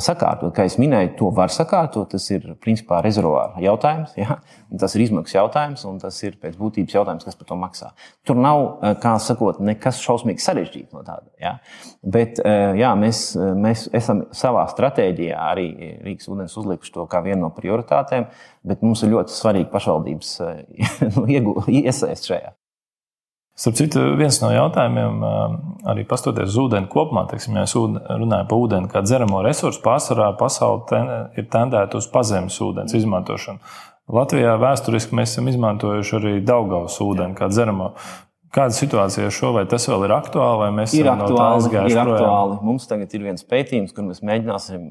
sakārtot. 0.00 0.54
Kā 0.56 0.64
jau 0.64 0.80
minēju, 0.80 1.12
to 1.20 1.30
var 1.36 1.52
sakārtot. 1.52 2.08
Tas 2.16 2.30
ir 2.32 2.54
principā 2.64 3.02
rezervāra 3.04 3.60
jautājums. 3.60 4.16
Jā, 4.16 4.40
tas 4.80 4.96
ir 4.96 5.04
izmaksu 5.04 5.36
jautājums 5.36 5.84
un 5.88 6.00
tas 6.00 6.16
ir 6.24 6.40
pēc 6.40 6.56
būtības 6.56 6.96
jautājums, 6.96 7.28
kas 7.28 7.36
par 7.36 7.52
to 7.52 7.60
maksā. 7.60 7.92
Tur 8.26 8.40
nav 8.40 8.64
kā 9.02 9.10
kā 9.20 9.26
sakot, 9.26 9.60
nekas 9.64 10.00
šausmīgi 10.02 10.42
sarežģīts 10.44 10.96
no 10.96 11.02
tāda. 11.04 11.28
Ja? 11.40 11.56
Bet 12.02 12.40
eh, 12.42 12.78
jā, 12.80 12.92
mēs, 12.98 13.34
mēs 13.36 13.88
esam 13.96 14.24
savā 14.36 14.64
stratēģijā 14.72 15.36
arī 15.50 15.66
Rīgas 16.06 16.30
ūdens 16.30 16.56
uzlikuši 16.60 16.94
to 16.96 17.04
kā 17.10 17.20
vienu 17.24 17.44
no 17.44 17.52
prioritātēm, 17.56 18.30
bet 18.66 18.82
mums 18.86 19.04
ir 19.04 19.12
ļoti 19.14 19.36
svarīgi 19.36 19.70
pašvaldības 19.72 20.32
eh, 20.46 20.64
nu, 21.44 21.54
iesaist 21.68 22.30
šajā. 22.30 22.56
Starp 23.60 23.76
citu, 23.76 24.00
viens 24.16 24.38
no 24.40 24.48
jautājumiem, 24.54 25.20
eh, 25.20 25.54
arī 25.92 26.06
pastoties 26.08 26.48
uz 26.54 26.58
ūdeni 26.64 26.88
kopumā, 26.88 27.26
teiksim, 27.28 27.58
ja 27.58 27.66
mēs 27.66 27.76
runājam 27.76 28.48
par 28.48 28.64
ūdeni 28.64 28.90
kā 28.90 29.04
dzeramo 29.04 29.44
resursu, 29.44 29.82
pārsvarā 29.84 30.32
pasaule 30.40 30.86
ten, 30.88 31.14
ir 31.36 31.48
tendēta 31.52 32.00
uz 32.00 32.08
pazemes 32.10 32.56
ūdens 32.64 32.96
izmantošanu. 32.96 33.60
Latvijā 34.10 34.56
vēsturiski 34.58 35.14
mēs 35.14 35.36
esam 35.36 35.50
izmantojuši 35.52 36.16
arī 36.18 36.32
Daugavas 36.42 36.96
ūdeni 37.04 37.36
kā 37.38 37.46
dzeramo. 37.52 37.92
Kāda 38.50 38.74
situācija 38.74 39.28
ar 39.28 39.34
šo? 39.34 39.52
Vai 39.54 39.62
tas 39.70 39.84
vēl 39.86 40.08
ir 40.08 40.12
aktuāli, 40.16 40.58
vai 40.64 40.70
mēs 40.80 40.94
ir 40.98 41.06
aktuāli, 41.06 41.68
no 41.68 41.82
ir 41.86 41.94
projām? 41.94 42.08
aktuāli. 42.16 42.56
Mums 42.66 42.88
tagad 42.90 43.12
ir 43.14 43.22
viens 43.28 43.44
pētījums, 43.46 43.92
kur 43.94 44.08
mēs 44.08 44.24
mēģināsim 44.26 44.88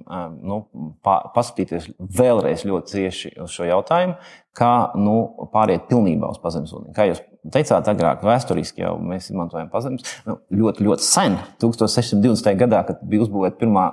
nu, 0.48 0.60
paskatīties 1.04 1.89
vēlreiz 2.19 2.63
ļoti 2.69 2.93
cieši 2.93 3.34
uz 3.43 3.52
šo 3.52 3.67
jautājumu, 3.67 4.15
kā 4.56 4.72
nu, 5.00 5.17
pāriet 5.52 5.89
pilnībā 5.91 6.32
uz 6.32 6.39
pazemesūdeni. 6.39 6.95
Kā 6.95 7.10
jūs 7.10 7.19
teicāt, 7.52 7.91
agrāk 7.91 8.24
vēsturiski 8.24 8.86
jau 8.86 8.95
mēs 9.04 9.28
izmantojam 9.34 9.67
pazemes 9.74 10.08
nu, 10.28 10.39
ļoti, 10.62 10.88
ļoti 10.88 11.08
sen, 11.10 11.36
1620. 11.60 12.56
gadā, 12.63 12.86
kad 12.88 13.04
bija 13.12 13.28
uzbūvēta 13.28 13.60
pirmā 13.60 13.89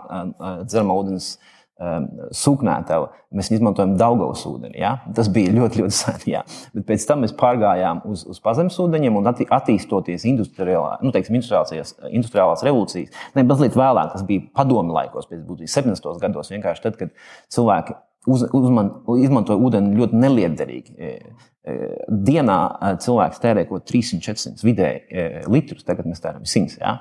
dzerama 0.63 1.01
ūdens 1.03 1.33
um, 1.35 1.53
sūknētava, 1.77 3.11
mēs 3.37 3.51
izmantojam 3.53 3.97
Daugavas 4.01 4.47
ūdeni. 4.49 4.79
Ja? 4.81 4.95
Tas 5.17 5.29
bija 5.33 5.53
ļoti, 5.53 5.83
ļoti 5.83 5.97
sen. 5.97 6.23
Ja? 6.31 6.41
Bet 6.73 6.87
pēc 6.89 7.05
tam 7.09 7.21
mēs 7.25 7.35
pārgājām 7.37 8.01
uz, 8.09 8.25
uz 8.33 8.41
pazemes 8.45 8.79
ūdeņiem 8.81 9.19
un 9.21 9.29
atti, 9.29 9.45
attīstoties 9.53 10.25
industriālā, 10.31 10.97
nu, 11.05 11.13
teiksim, 11.13 11.37
industriālās, 11.37 11.93
industriālās 12.09 12.65
revolūcijas. 12.65 13.13
Ne, 13.37 13.45
mazliet 13.45 13.77
vēlāk, 13.77 14.15
tas 14.15 14.25
bija 14.27 14.47
padomi 14.57 14.97
laikos, 14.97 15.29
pēc 15.29 15.45
būtības 15.45 15.77
70. 15.83 16.11
gados, 16.25 16.53
vienkārši 16.55 16.87
tad, 16.89 16.97
kad 17.03 17.13
cilvēki 17.53 17.99
uz, 18.33 18.47
uzman, 18.57 18.91
izmantoja 19.21 19.61
ūdeni 19.69 20.01
ļoti 20.01 20.21
neliederīgi. 20.25 20.97
E, 20.97 21.13
e, 21.61 21.77
dienā 22.09 22.59
e, 22.73 22.93
cilvēks 23.05 23.43
tērē 23.45 23.67
kaut 23.69 23.85
ko 23.85 23.93
300-400 23.93 24.65
vidēji 24.67 25.49
litrus, 25.53 25.85
tagad 25.87 26.09
mēs 26.09 26.25
tērējam 26.25 26.49
100. 26.57 26.81
Ja? 26.81 26.97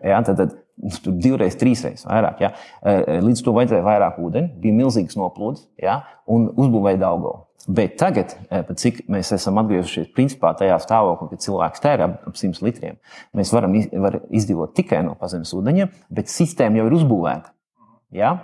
Ja, 0.00 0.24
tad, 0.24 0.40
tad 0.40 0.56
divreiz, 0.76 1.56
trīsreiz 1.60 2.04
vairāk. 2.08 2.42
Ja? 2.44 2.52
Līdz 3.24 3.42
tam 3.46 3.58
vajadzēja 3.58 3.86
vairāk 3.86 4.20
ūdeni, 4.22 4.52
bija 4.60 4.76
milzīgs 4.76 5.18
noplūds 5.18 5.66
ja? 5.82 6.00
un 6.30 6.48
uzbūvēja 6.50 7.02
Daugavu. 7.04 7.44
Bet 7.64 7.94
tagad, 7.96 8.34
cik 8.76 9.06
mēs 9.08 9.30
esam 9.32 9.56
atgriezušies 9.62 10.10
principā 10.12 10.50
tajā 10.58 10.76
stāvoklī, 10.82 11.30
kad 11.30 11.44
cilvēks 11.46 11.80
tērē 11.80 12.08
ap 12.28 12.36
100 12.36 12.60
litriem, 12.66 12.98
mēs 13.32 13.52
varam 13.54 13.78
var 14.04 14.18
izdzīvot 14.28 14.74
tikai 14.76 15.00
no 15.06 15.14
pazemes 15.16 15.54
ūdeņa, 15.56 15.86
bet 16.12 16.32
sistēma 16.32 16.82
jau 16.82 16.90
ir 16.90 16.98
uzbūvēta. 16.98 17.54
Ja? 18.12 18.34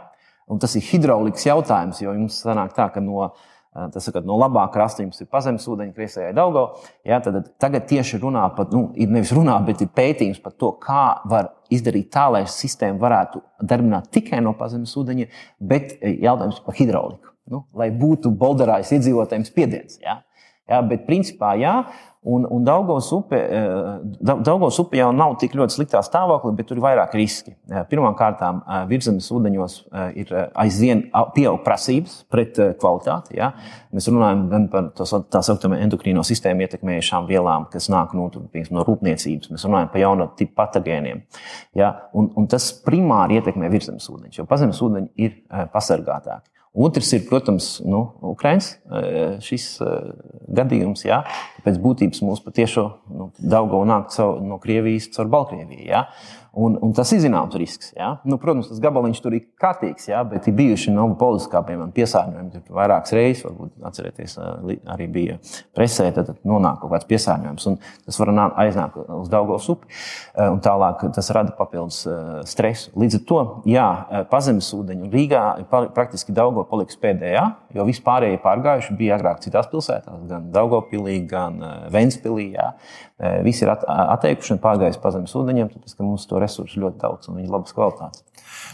Un 0.50 0.58
tas 0.62 0.72
ir 0.78 0.86
hidraulikas 0.88 1.44
jautājums, 1.46 2.00
jo 2.00 2.14
jums 2.16 2.40
sanāk 2.46 2.72
tā, 2.78 2.88
ka 2.94 3.02
no 3.04 3.28
Tas 3.70 4.08
ir 4.10 4.16
no 4.26 4.34
labā 4.34 4.64
krasta, 4.74 5.04
jums 5.04 5.20
ir 5.22 5.28
pazemes 5.30 5.66
ūdeņa, 5.70 5.92
kriesējai 5.94 6.34
Daugo. 6.34 6.64
Ja, 7.06 7.20
tad 7.22 7.52
tagad 7.62 7.84
tieši 7.86 8.18
runā 8.18 8.48
par, 8.56 8.66
nu, 8.74 8.88
ir 8.98 9.12
nevis 9.14 9.30
runā, 9.36 9.54
bet 9.66 9.84
ir 9.84 9.92
pētījums 9.94 10.40
par 10.42 10.56
to, 10.58 10.72
kā 10.82 11.04
var 11.30 11.52
izdarīt 11.70 12.08
tā, 12.10 12.26
lai 12.34 12.42
sistēma 12.50 12.98
varētu 12.98 13.44
darbināt 13.62 14.10
tikai 14.16 14.42
no 14.42 14.56
pazemes 14.58 14.96
ūdeņa, 14.98 15.28
bet 15.70 16.00
jautājums 16.02 16.58
par 16.66 16.78
hidrauliku. 16.80 17.30
Nu, 17.50 17.62
lai 17.74 17.92
būtu 17.94 18.34
bolderājs 18.38 18.90
iedzīvotājiem 18.98 19.46
spiediens. 19.46 20.00
Ja? 20.02 20.18
Ja, 20.70 20.80
bet 20.86 21.02
principā 21.08 21.56
jā, 21.58 21.80
Un, 22.22 22.46
un 22.50 22.64
Daugos 22.64 23.12
upe, 23.12 23.36
eh, 23.36 23.98
Daugos 24.20 24.78
upe 24.78 24.98
jau 24.98 25.06
nav 25.16 25.38
tik 25.40 25.54
ļoti 25.56 25.72
sliktā 25.72 26.02
stāvoklī, 26.04 26.50
bet 26.58 26.66
tur 26.68 26.76
ir 26.76 26.82
vairāk 26.84 27.14
riski. 27.16 27.54
Eh, 27.70 27.80
Pirmkārt, 27.88 28.42
eh, 28.44 28.84
virsmas 28.90 29.30
ūdeņos 29.32 29.76
ir 30.20 30.50
aizvien 30.54 31.06
pieaug 31.32 31.64
prasības 31.64 32.26
pret 32.28 32.60
kvalitāti. 32.76 33.38
Ja? 33.38 33.54
Mēs 33.94 34.10
runājam 34.12 34.50
gan 34.50 34.68
par 34.68 34.90
tā 34.92 35.40
saucamo 35.40 35.80
endokrīno 35.80 36.20
sistēmu 36.20 36.68
ietekmējušām 36.68 37.26
vielām, 37.26 37.70
kas 37.70 37.88
nāk 37.88 38.12
no, 38.12 38.28
tur, 38.28 38.42
no 38.70 38.84
rūpniecības. 38.84 39.48
Mēs 39.48 39.64
runājam 39.64 39.90
par 39.90 40.00
jaunu 40.00 40.30
tipu 40.36 40.52
patogēniem. 40.60 41.22
Ja? 41.74 41.94
Un, 42.12 42.32
un 42.36 42.46
tas 42.46 42.68
primāri 42.84 43.40
ietekmē 43.40 43.72
virsmas 43.72 44.10
ūdeņus, 44.12 44.42
jo 44.42 44.44
pazemes 44.44 44.82
ūdeņi 44.84 45.10
ir 45.16 45.40
pasargātāki. 45.72 46.50
Otrs 46.70 47.08
ir, 47.16 47.24
protams, 47.26 47.80
nu, 47.82 48.04
Ukraiņas 48.30 48.68
šis 49.42 49.64
gadījums. 50.54 51.02
Jā, 51.02 51.24
pēc 51.64 51.80
būtības 51.82 52.22
mums 52.22 52.44
patiešām 52.44 52.92
nu, 53.10 53.30
Daudzā 53.42 53.80
nāk 53.90 54.14
no 54.46 54.60
Krievijas 54.62 55.10
caur 55.16 55.32
Baltkrieviju. 55.32 55.88
Jā. 55.90 56.04
Un, 56.52 56.74
un 56.82 56.90
tas 56.96 57.10
ir 57.14 57.20
zināms 57.22 57.54
risks. 57.60 57.92
Ja? 57.94 58.16
Nu, 58.26 58.34
protams, 58.42 58.66
tas 58.70 58.80
gabaliņš 58.82 59.20
tur 59.22 59.36
ir 59.36 59.44
kārtīgs, 59.60 60.08
ja? 60.10 60.24
bet 60.26 60.48
ir 60.50 60.56
bijuši 60.58 60.90
no 60.94 61.04
politiskā 61.18 61.62
piemēram, 61.66 61.92
piesārņojumi. 61.94 62.62
Tur 62.66 62.78
vairākas 62.80 63.14
reizes, 63.14 63.44
varbūt 63.46 63.86
atcerieties, 63.86 64.34
arī 64.90 65.06
bija 65.14 65.36
presē, 65.76 66.08
tad 66.16 66.32
nonāk 66.42 66.80
kaut 66.82 66.94
kāds 66.96 67.06
piesārņojums. 67.10 67.68
Tas 68.08 68.18
var 68.22 68.32
aiznākt 68.64 68.98
uz 68.98 69.30
Daugos 69.30 69.68
upi, 69.70 69.90
un 70.42 70.58
tālāk 70.64 71.06
tas 71.14 71.30
rada 71.36 71.54
papildus 71.58 72.02
stresu. 72.50 72.90
Līdz 72.98 73.20
ar 73.20 73.24
to, 73.30 73.40
jā, 73.70 73.86
pazemes 74.32 74.72
ūdeņi 74.74 75.12
Rīgā 75.14 75.44
praktiski 75.70 76.34
Daugo 76.34 76.64
paliks 76.66 76.98
pēdējā, 77.00 77.44
jo 77.78 77.86
vispārējie 77.86 78.42
pārgājuši 78.42 78.98
bija 78.98 79.20
agrāk 79.20 79.44
citās 79.44 79.70
pilsētās, 79.70 80.26
gan 80.30 80.50
Daugopilī, 80.54 81.20
gan 81.30 81.62
Ventspilī. 81.94 82.50
Jā. 82.58 82.72
Visi 83.44 83.66
ir 83.66 83.74
atteikuši 83.74 84.56
un 84.56 84.62
pārgājuši 84.62 85.02
pazemes 85.02 85.36
ūdeņiem, 85.36 85.70
tāpēc 85.74 85.96
ka 85.96 86.06
mums 86.06 86.24
to 86.30 86.40
resursu 86.40 86.80
ļoti 86.80 87.00
daudz 87.02 87.28
un 87.28 87.40
viņi 87.40 87.48
ir 87.50 87.54
labas 87.54 87.76
kvalitātes. 87.76 88.24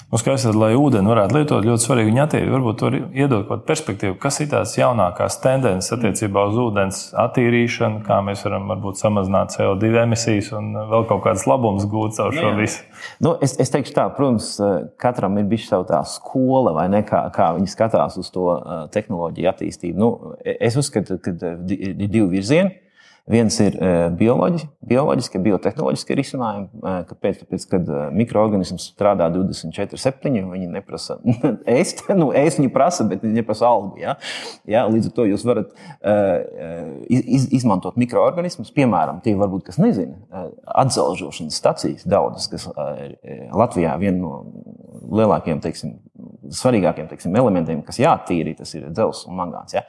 Nu, 0.06 0.18
skaidrs, 0.20 0.44
tad, 0.46 0.54
lai 0.54 0.70
ūdeni 0.78 1.10
varētu 1.10 1.34
lietot, 1.34 1.64
ļoti 1.66 1.82
svarīgi 1.82 2.12
viņa 2.12 2.24
attīrīt. 2.28 2.50
Varbūt 2.54 2.76
tur 2.78 2.94
iedot 2.94 3.42
kaut 3.42 3.48
kādu 3.50 3.64
perspektīvu, 3.66 4.14
kas 4.22 4.38
ir 4.38 4.48
tās 4.52 4.76
jaunākās 4.78 5.40
tendences 5.42 5.90
attiecībā 5.96 6.44
uz 6.46 6.60
ūdens 6.62 7.00
attīrīšanu, 7.24 8.04
kā 8.06 8.20
mēs 8.22 8.44
varam 8.46 8.70
varbūt 8.70 9.02
samazināt 9.02 9.56
CO2 9.56 9.90
emisijas 10.04 10.52
un 10.54 10.70
vēl 10.92 11.08
kaut 11.10 11.24
kādas 11.26 11.48
labumus 11.50 11.88
gūt 11.90 12.14
caur 12.20 12.38
šo 12.38 12.54
visu. 12.60 12.86
Nu, 13.18 13.34
es, 13.42 13.56
es 13.62 13.74
teikšu 13.74 13.96
tā, 13.98 14.06
protams, 14.14 14.52
katram 15.02 15.42
ir 15.42 15.50
bijis 15.50 15.66
savu 15.72 15.88
tā 15.90 16.04
skola, 16.06 16.76
vai 16.78 16.86
ne, 16.92 17.02
kā, 17.06 17.26
kā 17.34 17.50
viņi 17.58 17.74
skatās 17.74 18.22
uz 18.22 18.30
to 18.30 18.46
tehnoloģiju 18.94 19.52
attīstību. 19.56 19.98
Nu, 19.98 20.36
es 20.46 20.78
uzskatu, 20.78 21.18
ka 21.18 21.34
ir 21.34 21.98
divi 22.06 22.28
virzieni. 22.38 22.85
Viens 23.26 23.56
ir 23.58 23.74
e, 23.82 23.86
bioloģiski, 24.14 24.68
bioloģiski 24.86 25.40
biotehnoloģiski 25.42 26.14
risinājumi. 26.14 26.66
E, 26.78 26.90
kāpēc? 27.08 27.40
Tāpēc, 27.40 27.64
kad 27.72 27.88
e, 27.90 28.02
mikroorganisms 28.14 28.84
strādā 28.92 29.26
24, 29.34 29.98
7, 29.98 30.36
viņi 30.52 30.68
neprasa 30.70 31.16
ēst, 31.76 32.04
nu, 32.14 32.28
ēst 32.38 32.60
viņi 32.60 32.70
prasa, 32.74 33.06
bet 33.10 33.24
viņi 33.26 33.40
neprasa 33.40 33.66
algu. 33.66 33.98
Ja? 33.98 34.14
Ja? 34.70 34.84
Līdz 34.86 35.10
ar 35.10 35.16
to 35.16 35.26
jūs 35.26 35.42
varat 35.46 35.74
iz, 37.10 37.48
izmantot 37.58 37.98
mikroorganismus, 37.98 38.70
piemēram, 38.76 39.18
tie 39.24 39.34
varbūt, 39.38 39.64
kas 39.72 39.80
nezina, 39.82 40.46
atzelžošanas 40.84 41.58
stacijas 41.58 42.06
daudzas, 42.06 42.46
kas 42.52 42.68
Latvijā 43.56 43.96
viena 44.02 44.20
no 44.20 44.32
lielākajiem, 45.18 45.64
teiksim, 45.66 45.98
svarīgākiem 46.54 47.10
teiksim, 47.10 47.34
elementiem, 47.42 47.82
kas 47.86 47.98
jāattīrī, 48.02 48.54
tas 48.58 48.70
ir 48.78 48.86
dzelzs 48.92 49.26
un 49.26 49.38
mangāns. 49.42 49.74
Ja? 49.74 49.82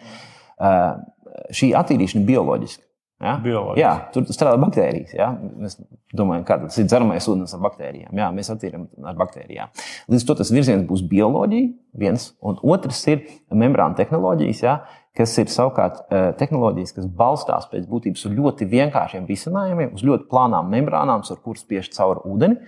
Šī 1.54 1.74
attīrīšana 1.78 2.26
ir 2.26 2.30
bioloģiska. 2.34 2.88
Ja? 3.24 3.34
Bioloģiski. 3.42 3.82
Jā, 3.82 3.94
tur 4.14 4.28
strādā 4.30 4.60
baktērijas. 4.62 5.16
Ja? 5.18 5.32
Mēs 5.34 5.80
domājam, 6.18 6.46
ka 6.46 6.60
tas 6.66 6.78
ir 6.78 6.86
dzeramais 6.86 7.26
ūdens 7.32 7.56
ar 7.58 7.64
baktērijām. 7.64 8.14
Jā, 8.18 8.30
mēs 8.36 8.52
attīrām 8.54 8.86
ar 9.10 9.18
baktērijām. 9.18 9.74
Līdz 10.12 10.24
ar 10.24 10.30
to 10.30 10.38
tas 10.44 10.54
virziens 10.54 10.86
būs 10.90 11.02
bioloģija, 11.10 11.72
viens, 11.98 12.30
un 12.46 12.62
otrs 12.62 13.02
ir 13.10 13.26
membrāna 13.50 13.98
tehnoloģijas, 13.98 14.64
ja? 14.68 14.78
kas 15.18 15.34
ir 15.42 15.50
savukārt 15.50 16.04
eh, 16.14 16.28
tehnoloģijas, 16.38 16.94
kas 16.94 17.08
balstās 17.18 17.66
pēc 17.72 17.88
būtības 17.90 18.28
uz 18.28 18.36
ļoti 18.38 18.68
vienkāršiem 18.70 19.26
risinājumiem, 19.26 19.96
uz 19.98 20.04
ļoti 20.06 20.28
plānām 20.30 20.70
membrānām, 20.70 21.24
ar 21.26 21.40
kurām 21.42 21.58
spiež 21.58 21.90
cauri 21.96 22.22
ūdeni. 22.30 22.60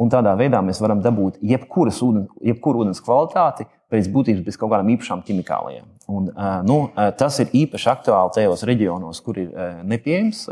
Un 0.00 0.12
tādā 0.12 0.32
veidā 0.40 0.62
mēs 0.64 0.80
varam 0.80 1.02
dabūt 1.04 1.42
jebkuras 1.44 2.00
ūdens, 2.04 2.32
jebkuru 2.48 2.86
ūdens 2.86 3.02
kvalitāti 3.04 3.68
pēc 3.92 4.08
būtības 4.12 4.44
bez 4.46 4.58
kaut 4.60 4.72
kādām 4.72 4.90
īpašām 4.94 5.22
ķimikālijām. 5.26 5.88
Un, 6.12 6.28
nu, 6.66 6.76
tas 7.18 7.38
ir 7.42 7.52
īpaši 7.62 7.90
aktuāli 7.92 8.34
tajos 8.34 8.64
reģionos, 8.68 9.20
kur 9.24 9.38
ir 9.38 9.52
nepieejams 9.88 10.44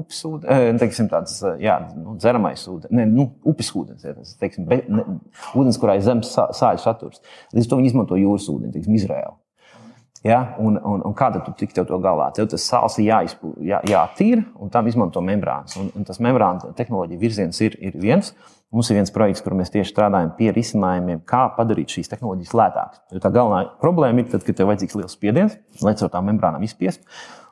upes 0.00 0.22
ūdens, 0.26 1.02
tāds 1.12 1.40
jā, 1.62 1.76
nu, 1.98 2.16
dzeramais 2.20 2.62
ūdens, 2.72 2.94
ne, 2.94 3.04
nu, 3.10 3.28
upes 3.46 3.72
ūdens, 3.76 4.06
tas, 4.06 4.36
teiksim, 4.40 4.68
be, 4.70 4.80
ne, 4.88 5.04
ūdens, 5.58 5.80
kurā 5.82 5.98
ir 5.98 6.06
zemes 6.06 6.32
sāļu 6.32 6.82
saturs. 6.82 7.20
Līdz 7.52 7.66
ar 7.66 7.74
to 7.74 7.80
viņi 7.82 7.92
izmanto 7.92 8.20
jūras 8.20 8.48
ūdeni, 8.52 8.72
teiksim, 8.78 8.96
Izraēlu. 8.96 9.36
Ja? 10.26 10.40
Un, 10.58 10.78
un, 10.82 11.02
un 11.06 11.14
kā 11.14 11.28
tu 11.34 11.52
tiksi 11.58 11.84
to 11.86 11.98
galā? 12.02 12.30
Tev 12.34 12.48
tas 12.50 12.64
sāls 12.66 12.98
ir 12.98 13.10
jāizpū, 13.10 13.52
jā, 13.66 13.78
jātīra, 13.86 14.42
un 14.58 14.72
tam 14.74 14.88
izmanto 14.90 15.22
membrānas. 15.22 15.76
Un, 15.78 15.92
un 15.94 16.06
tas 16.08 16.18
membrāna 16.22 16.72
tehnoloģija 16.76 17.20
virziens 17.20 17.60
ir, 17.62 17.76
ir 17.78 17.94
viens. 18.00 18.32
Mums 18.76 18.90
ir 18.92 18.98
viens 18.98 19.12
projekts, 19.12 19.40
kur 19.40 19.54
mēs 19.56 19.70
tieši 19.72 19.88
strādājam 19.88 20.34
pie 20.36 20.50
risinājumiem, 20.52 21.22
kā 21.24 21.46
padarīt 21.56 21.94
šīs 21.94 22.10
tehnoloģijas 22.10 22.52
lētākas. 22.58 23.00
Jo 23.14 23.22
tā 23.24 23.30
galvenā 23.32 23.70
problēma 23.80 24.20
ir, 24.20 24.26
tad, 24.34 24.44
kad 24.44 24.58
tev 24.58 24.68
vajadzīgs 24.68 24.98
liels 24.98 25.14
spiediens, 25.16 25.54
lai 25.80 25.94
caur 25.96 26.10
tām 26.12 26.28
membrānām 26.28 26.66
izspiest. 26.66 27.06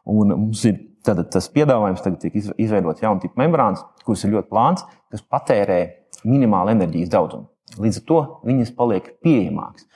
Un 0.04 0.34
mums 0.34 0.66
ir 0.68 0.82
tad, 1.06 1.22
tas 1.32 1.48
piedāvājums, 1.54 2.02
tagad 2.04 2.20
tiek 2.20 2.36
izveidots 2.36 3.00
jaunu 3.00 3.24
tipu 3.24 3.40
membrānas, 3.40 3.80
kuras 4.04 4.26
ir 4.26 4.34
ļoti 4.34 4.50
plāns, 4.52 4.84
kas 5.14 5.24
patērē 5.24 5.80
minimālu 6.28 6.74
enerģijas 6.74 7.14
daudzumu. 7.16 7.48
Līdz 7.80 8.02
ar 8.02 8.06
to 8.10 8.20
viņas 8.44 8.76
paliek 8.76 9.08
pieejamākas. 9.24 9.88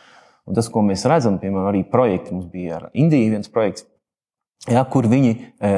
Un 0.49 0.57
tas, 0.57 0.73
ko 0.73 0.81
mēs 0.81 1.05
redzam, 1.13 1.37
piemēram, 1.43 1.69
arī 1.75 1.85
projekti, 1.93 2.33
mums 2.33 2.49
bija 2.49 2.79
ar 2.79 2.89
Indiju 2.97 3.35
viens 3.35 3.53
projekts, 3.53 3.85
Ja, 4.67 4.83
kur 4.91 5.07
viņi 5.09 5.31
e, 5.63 5.71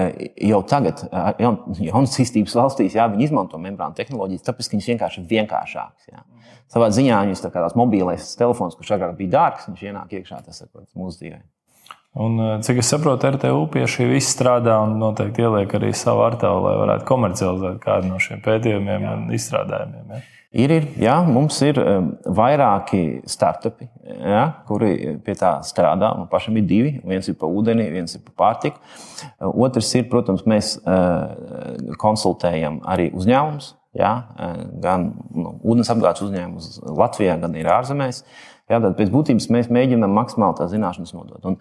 jau 0.49 0.63
tagad, 0.67 1.03
ja, 1.13 1.53
jaunas 1.85 2.17
izcīnības 2.23 2.57
valstīs, 2.57 2.97
ja, 2.97 3.05
izmanto 3.21 3.61
membrānu 3.61 3.95
tehnoloģijas, 3.99 4.47
tāpēc, 4.47 4.71
viņas 4.73 4.89
vienkārši 4.95 5.21
ir 5.21 5.29
vienkāršākas. 5.35 6.09
Ja. 6.09 6.25
Savā 6.73 6.89
ziņā 6.95 7.21
viņas 7.27 7.45
tā 7.45 7.53
kā 7.53 7.63
tās 7.63 7.77
mobilais 7.79 8.33
telefons, 8.41 8.79
kurš 8.79 8.95
agrāk 8.97 9.19
bija 9.21 9.35
dārgs, 9.37 9.69
viņš 9.69 9.85
ienāk 9.85 10.17
iekšā, 10.17 10.41
tas 10.47 10.65
ir 10.65 10.71
mūsu 10.97 11.21
dzīvē. 11.21 11.43
Un, 12.25 12.41
cik 12.67 12.81
es 12.83 12.89
saprotu, 12.91 13.29
RTU 13.37 13.69
pie 13.71 13.85
šī 13.87 14.09
viss 14.11 14.33
strādā 14.35 14.81
un 14.83 14.97
noteikti 14.99 15.45
ieliek 15.45 15.77
arī 15.79 15.93
savu 15.95 16.25
artavu, 16.25 16.65
lai 16.65 16.73
varētu 16.81 17.07
komercializēt 17.07 17.79
kādu 17.85 18.11
no 18.11 18.19
šiem 18.23 18.41
pētījumiem 18.43 19.07
Jā. 19.07 19.13
un 19.15 19.29
izstrādājumiem. 19.37 20.17
Ja? 20.17 20.23
Ir, 20.51 20.73
ir, 20.75 20.87
jā, 20.99 21.13
mums 21.31 21.61
ir 21.63 21.77
vairāki 22.35 23.21
startupi, 23.31 23.87
jā, 24.03 24.41
kuri 24.67 25.19
pie 25.23 25.37
tā 25.39 25.53
strādā. 25.63 26.09
Man 26.19 26.27
pašam 26.33 26.57
ir 26.59 26.65
divi. 26.67 26.97
Viens 27.07 27.29
ir 27.31 27.37
par 27.39 27.53
ūdeni, 27.55 27.87
viens 27.95 28.17
ir 28.17 28.25
par 28.25 28.35
pārtiku. 28.43 28.83
Otrs 29.39 29.93
ir, 29.95 30.09
protams, 30.11 30.43
mēs 30.51 30.73
uh, 30.81 31.95
konsultējam 32.03 32.81
arī 32.83 33.13
uzņēmumus. 33.15 33.77
Uh, 33.95 34.59
gan 34.83 35.13
nu, 35.35 35.55
ūdens 35.71 35.93
apgādes 35.95 36.27
uzņēmumus 36.27 36.81
Latvijā, 36.99 37.39
gan 37.39 37.55
arī 37.55 37.71
ārzemēs. 37.77 38.25
Jā, 38.71 38.83
tad 38.83 38.99
pēc 38.99 39.15
būtības 39.15 39.47
mēs 39.55 39.71
mēģinām 39.71 40.19
maksimāli 40.19 40.59
tās 40.59 40.75
zināšanas 40.75 41.15
nodot. 41.15 41.47
Un, 41.47 41.61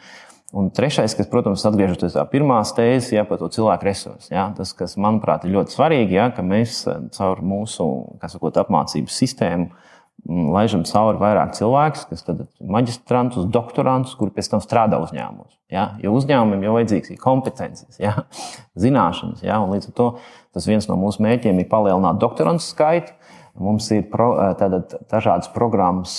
Un 0.50 0.72
trešais, 0.74 1.14
kas, 1.14 1.28
protams, 1.30 1.62
atgriežoties 1.70 2.16
pie 2.18 2.24
pirmās 2.32 2.72
tēzes, 2.74 3.12
ja, 3.14 3.26
par 3.28 3.38
to 3.38 3.52
cilvēku 3.54 3.86
resursu. 3.86 4.32
Ja, 4.34 4.48
tas, 4.58 4.72
kas, 4.78 4.96
manuprāt, 4.98 5.46
ir 5.46 5.54
ļoti 5.54 5.76
svarīgi, 5.76 6.18
ja, 6.18 6.32
ka 6.34 6.46
mēs 6.46 6.82
eh, 6.90 7.04
caur 7.14 7.44
mūsu 7.46 7.86
sakot, 8.24 8.58
apmācības 8.58 9.20
sistēmu 9.22 9.68
mm, 9.70 10.48
laižam 10.56 10.88
cauri 10.90 11.22
vairāk 11.22 11.54
cilvēkus, 11.60 12.08
kas 12.10 12.26
ir 12.34 12.42
maģistrantus, 12.66 13.46
doktorantus, 13.54 14.18
kuri 14.18 14.34
pēc 14.40 14.50
tam 14.56 14.66
strādā 14.66 14.98
uzņēmumos. 15.06 15.54
Ja? 15.70 15.92
Jo 16.02 16.16
uzņēmumiem 16.18 16.66
jau 16.66 16.74
vajadzīgs 16.80 17.14
ir 17.14 17.22
kompetences, 17.22 18.02
ja? 18.02 18.16
zināšanas. 18.88 19.46
Ja? 19.46 19.62
Līdz 19.70 19.92
ar 19.92 19.98
to 20.02 20.12
tas 20.58 20.66
viens 20.66 20.90
no 20.90 20.98
mūsu 20.98 21.22
mērķiem 21.28 21.62
ir 21.62 21.70
palielināt 21.70 22.18
doktorantu 22.26 22.66
skaitu 22.66 23.14
Mums 23.60 23.88
ir 23.96 24.06
pro, 24.12 24.30
tātad, 24.60 24.94
dažādas 25.12 25.50
programmas, 25.52 26.14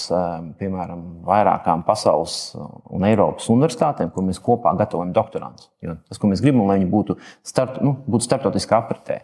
piemēram, 0.60 1.04
vairākām 1.26 1.84
pasaules 1.86 2.56
un 2.58 3.06
Eiropas 3.08 3.46
universitātēm, 3.52 4.10
kur 4.14 4.26
mēs 4.26 4.42
kopā 4.42 4.74
gatavojam 4.78 5.14
doktorantus. 5.16 5.70
Tas, 5.80 6.20
ko 6.20 6.32
mēs 6.32 6.42
gribam, 6.44 6.66
lai 6.68 6.80
viņi 6.80 6.90
būtu, 6.90 7.16
start, 7.46 7.78
nu, 7.84 7.94
būtu 8.10 8.28
starptautiskā 8.28 8.82
apritē. 8.82 9.22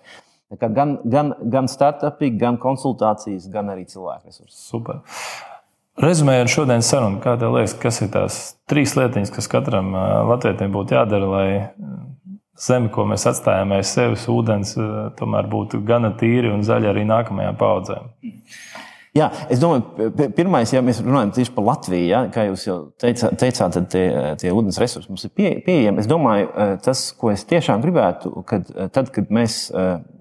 Gan, 0.62 1.00
gan, 1.02 1.34
gan 1.50 1.66
startupi, 1.66 2.30
gan 2.38 2.60
konsultācijas, 2.62 3.50
gan 3.50 3.74
arī 3.74 3.84
cilvēku 3.90 4.30
resursi. 4.30 4.60
Super. 4.62 5.02
Rezumējot 5.96 6.52
šodienas 6.52 6.90
sarunu, 6.92 7.18
kā 7.24 7.34
tev 7.40 7.54
liekas, 7.56 7.72
kas 7.80 8.02
ir 8.04 8.10
tās 8.12 8.34
trīs 8.68 8.92
lietiņas, 8.98 9.32
kas 9.32 9.48
katram 9.48 9.94
latvijam 10.28 10.74
būtu 10.74 10.92
jādara, 10.92 11.30
lai 11.30 11.48
zeme, 12.60 12.90
ko 12.92 13.06
mēs 13.08 13.26
atstājam 13.28 13.74
aiz 13.76 13.92
sevis, 13.92 14.26
ūdens, 14.32 14.74
eh, 14.80 14.96
tomēr 15.18 15.48
būtu 15.52 15.82
gana 15.86 16.12
tīri 16.16 16.52
un 16.52 16.64
zaļi 16.66 16.90
arī 16.92 17.06
nākamajām 17.08 17.56
paudzēm. 17.60 18.10
Jā, 19.16 19.30
es 19.48 19.60
domāju, 19.62 20.10
pirmais, 20.36 20.72
ja 20.74 20.82
mēs 20.84 20.98
runājam 21.00 21.30
tieši 21.32 21.54
par 21.54 21.64
Latviju, 21.64 22.04
ja, 22.04 22.18
kā 22.28 22.42
jūs 22.50 22.66
jau 22.66 22.76
teicāt, 23.00 23.38
teicāt 23.40 23.72
tad 23.72 23.86
tie, 23.88 24.04
tie 24.42 24.52
ūdens 24.52 24.76
resursi 24.76 25.08
mums 25.08 25.24
ir 25.24 25.32
pie, 25.32 25.54
pieejami. 25.64 26.02
Es 26.02 26.10
domāju, 26.10 26.50
eh, 26.52 26.76
tas, 26.84 27.12
ko 27.16 27.30
es 27.32 27.46
tiešām 27.48 27.80
gribētu, 27.84 28.44
kad, 28.44 28.68
eh, 28.76 28.88
tad, 28.88 29.12
kad 29.12 29.32
mēs 29.32 29.70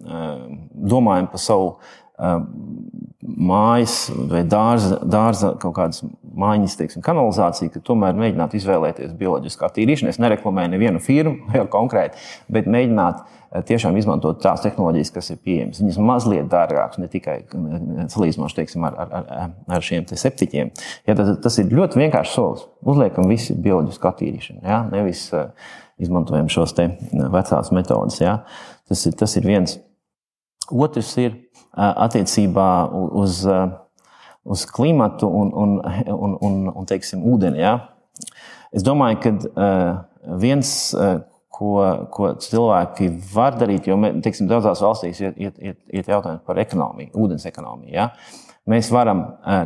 domājam 0.06 1.32
par 1.32 1.42
savu 1.42 1.70
mājas 2.16 3.96
vai 4.30 4.44
dārza, 4.48 5.00
dārza 5.04 5.54
kaut 5.60 5.76
kādas 5.78 6.04
mājiņas, 6.36 6.76
teiksim, 6.80 7.04
kanalizācija, 7.06 7.72
ka 7.74 7.82
tomēr 7.84 8.18
mēģināt 8.18 8.56
izvēlēties 8.60 9.16
bioloģiskā 9.20 9.70
tīrīšanu. 9.76 10.12
Es 10.12 10.20
nereklamēju 10.24 10.74
nevienu 10.74 11.02
firmu 11.04 11.52
konkrēti, 11.76 12.20
bet 12.52 12.70
mēģināt 12.72 13.22
eh, 13.22 13.64
tiešām 13.68 13.98
izmantot 14.00 14.42
tās 14.44 14.64
tehnoloģijas, 14.66 15.14
kas 15.16 15.32
ir 15.34 15.40
pieejamas. 15.44 15.82
Viņas 15.84 16.02
mazliet 16.12 16.52
dārgākas, 16.52 17.00
ne 17.02 17.10
tikai 17.12 17.40
eh, 17.44 17.88
salīdzinoši 18.14 18.60
teiksim, 18.60 18.86
ar, 18.88 19.00
ar, 19.06 19.56
ar, 19.80 19.86
šiem 19.86 20.08
septiņiem. 20.12 20.74
Ja, 21.08 21.18
tas, 21.18 21.34
tas 21.46 21.60
ir 21.64 21.74
ļoti 21.74 22.04
vienkāršs 22.04 22.38
solis. 22.38 22.68
Uzliekam 22.86 23.32
visu 23.32 23.58
bioloģisku 23.58 24.12
attīrīšanu, 24.12 24.62
ja? 24.68 24.84
nevis 24.92 25.28
uh, 25.34 25.50
izmantojam 26.02 26.52
šos 26.52 26.76
vecās 26.76 27.72
metodes. 27.76 28.22
Ja? 28.22 28.40
Tas, 28.90 29.08
ir, 29.10 29.18
tas 29.18 29.36
ir 29.40 29.48
viens. 29.48 29.80
Otrs 30.74 31.12
ir 31.22 31.45
attiecībā 31.76 32.70
uz, 33.20 33.44
uz 34.44 34.66
klimatu 34.72 35.28
un, 35.28 35.54
un, 35.54 35.78
un, 36.16 36.36
un, 36.42 36.60
un 36.72 36.90
teiksim, 36.90 37.24
ūdeni. 37.28 37.62
Ja? 37.64 37.78
Es 38.76 38.86
domāju, 38.86 39.22
ka 39.24 39.34
viens, 40.42 40.72
ko, 41.56 41.74
ko 42.12 42.32
cilvēki 42.42 43.10
var 43.34 43.60
darīt, 43.60 43.88
jo 43.90 44.00
teiksim, 44.24 44.50
daudzās 44.52 44.84
valstīs 44.84 45.22
ir, 45.24 45.36
ir, 45.40 45.54
ir, 45.60 45.78
ir 45.92 46.12
jautājums 46.16 46.44
par 46.48 46.60
ekonomiju, 46.64 47.14
ūdens 47.26 47.48
ekonomiju. 47.50 47.94
Ja? 47.96 48.10
Mēs 48.66 48.90
varam 48.90 49.20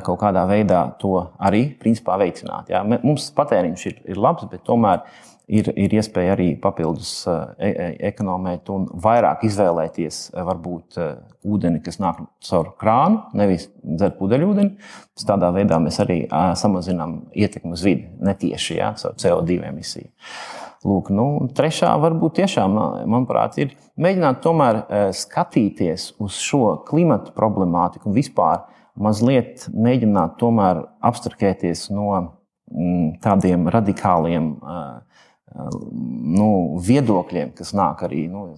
kaut 0.03 0.19
kādā 0.19 0.43
veidā 0.49 0.83
to 0.99 1.15
arī 1.39 1.69
principā, 1.79 2.17
veicināt. 2.19 2.71
Ja? 2.73 2.83
Mums 2.83 3.29
patēriņš 3.35 3.83
ir, 3.87 3.99
ir 4.11 4.19
labs, 4.19 4.43
bet 4.51 4.65
tomēr 4.67 5.05
ir, 5.47 5.69
ir 5.79 5.93
iespēja 5.95 6.33
arī 6.35 6.49
papildus 6.59 7.13
e, 7.31 7.35
e 7.63 7.87
ekonomēt 8.09 8.69
un 8.73 8.89
vairāk 9.05 9.45
izvēlēties 9.47 10.17
varbūt 10.35 10.99
ūdeni, 11.47 11.79
kas 11.85 12.01
nāk 12.03 12.19
caur 12.49 12.73
krānu, 12.79 13.21
nevis 13.39 13.69
dzert 13.79 14.17
pudeļūdeni. 14.19 14.75
Tādā 15.23 15.53
veidā 15.55 15.79
mēs 15.79 15.99
arī 16.03 16.21
samazinām 16.59 17.21
ietekmi 17.31 17.77
uz 17.77 17.85
vidi 17.87 18.09
netieši 18.19 18.81
ja, 18.81 18.93
caur 18.99 19.15
CO2 19.15 19.61
emisiju. 19.69 20.11
Lūk, 20.87 21.09
nu, 21.11 21.25
trešā 21.55 21.91
varbūt 21.99 22.37
tiešām, 22.37 22.75
manuprāt, 23.11 23.57
ir 23.59 23.73
mēģināt 23.99 24.39
tomēr 24.43 24.81
skatīties 25.15 26.13
uz 26.23 26.37
šo 26.39 26.77
klimatu 26.87 27.33
problemātiku 27.35 28.07
un 28.07 28.15
vispār 28.15 28.61
mazliet 28.97 29.67
mēģināt 29.73 30.37
tomēr 30.39 30.81
abstrahēties 31.05 31.89
no 31.93 32.09
mm, 32.15 33.19
tādiem 33.23 33.67
radikāliem 33.71 34.51
uh, 34.59 34.99
nu, 36.39 36.49
viedokļiem, 36.85 37.53
kas 37.57 37.73
nāk 37.77 38.03
arī 38.07 38.27
nu, 38.31 38.51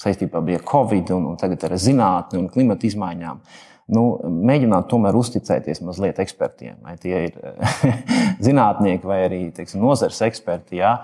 saistībā 0.00 0.40
ar 0.40 0.64
Covid 0.68 1.12
un, 1.16 1.28
un 1.32 1.36
tagad 1.40 1.66
ar 1.68 1.76
zinātni 1.80 2.40
un 2.40 2.48
klimata 2.52 2.88
izmaiņām. 2.88 3.42
Nu, 3.92 4.04
mēģināt 4.22 4.86
tomēr 4.88 5.16
uzticēties 5.18 5.82
mazliet 5.84 6.20
ekspertiem, 6.22 6.78
vai 6.86 6.96
tie 7.02 7.26
ir 7.28 7.36
zinātnieki 8.46 9.08
vai 9.08 9.24
arī 9.26 9.42
teiksim, 9.54 9.82
nozares 9.82 10.22
eksperti. 10.24 10.80
Jā. 10.80 10.96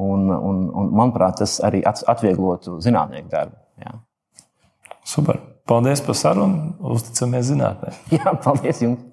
Un, 0.00 0.28
un, 0.30 0.68
un, 0.70 0.92
manuprāt, 0.94 1.40
tas 1.42 1.58
arī 1.66 1.82
atvieglotu 1.84 2.78
zinātnieku 2.84 3.32
darbu. 3.32 3.58
Jā. 3.82 3.96
Super. 5.04 5.40
Paldies 5.70 6.00
par 6.02 6.16
sarunu. 6.18 6.72
Uzticamies 6.82 7.46
zinātnē. 7.46 7.92
Jā, 8.16 8.32
paldies 8.42 8.80
jums. 8.82 9.04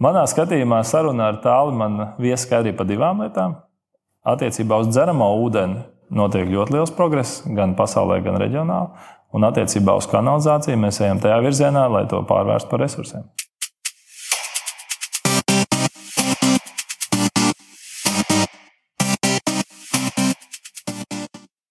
Manā 0.00 0.22
skatījumā 0.32 0.78
sarunā 0.88 1.26
ar 1.34 1.42
tālu 1.44 1.74
man 1.76 1.98
viesa 2.16 2.46
skaidrība 2.46 2.78
par 2.78 2.88
divām 2.88 3.20
lietām. 3.20 3.58
Attiecībā 4.32 4.78
uz 4.80 4.88
dzeramo 4.88 5.28
ūdeni 5.42 5.82
notiek 6.16 6.48
ļoti 6.48 6.72
liels 6.78 6.94
progress 6.96 7.42
gan 7.44 7.76
pasaulē, 7.76 8.22
gan 8.24 8.40
reģionāli. 8.40 9.04
Un 9.36 9.44
attiecībā 9.44 9.92
uz 10.00 10.08
kanalizāciju 10.08 10.80
mēs 10.80 11.02
ejam 11.04 11.20
tajā 11.20 11.36
virzienā, 11.44 11.84
lai 11.92 12.06
to 12.08 12.24
pārvērstu 12.24 12.72
par 12.72 12.80
resursiem. 12.86 13.28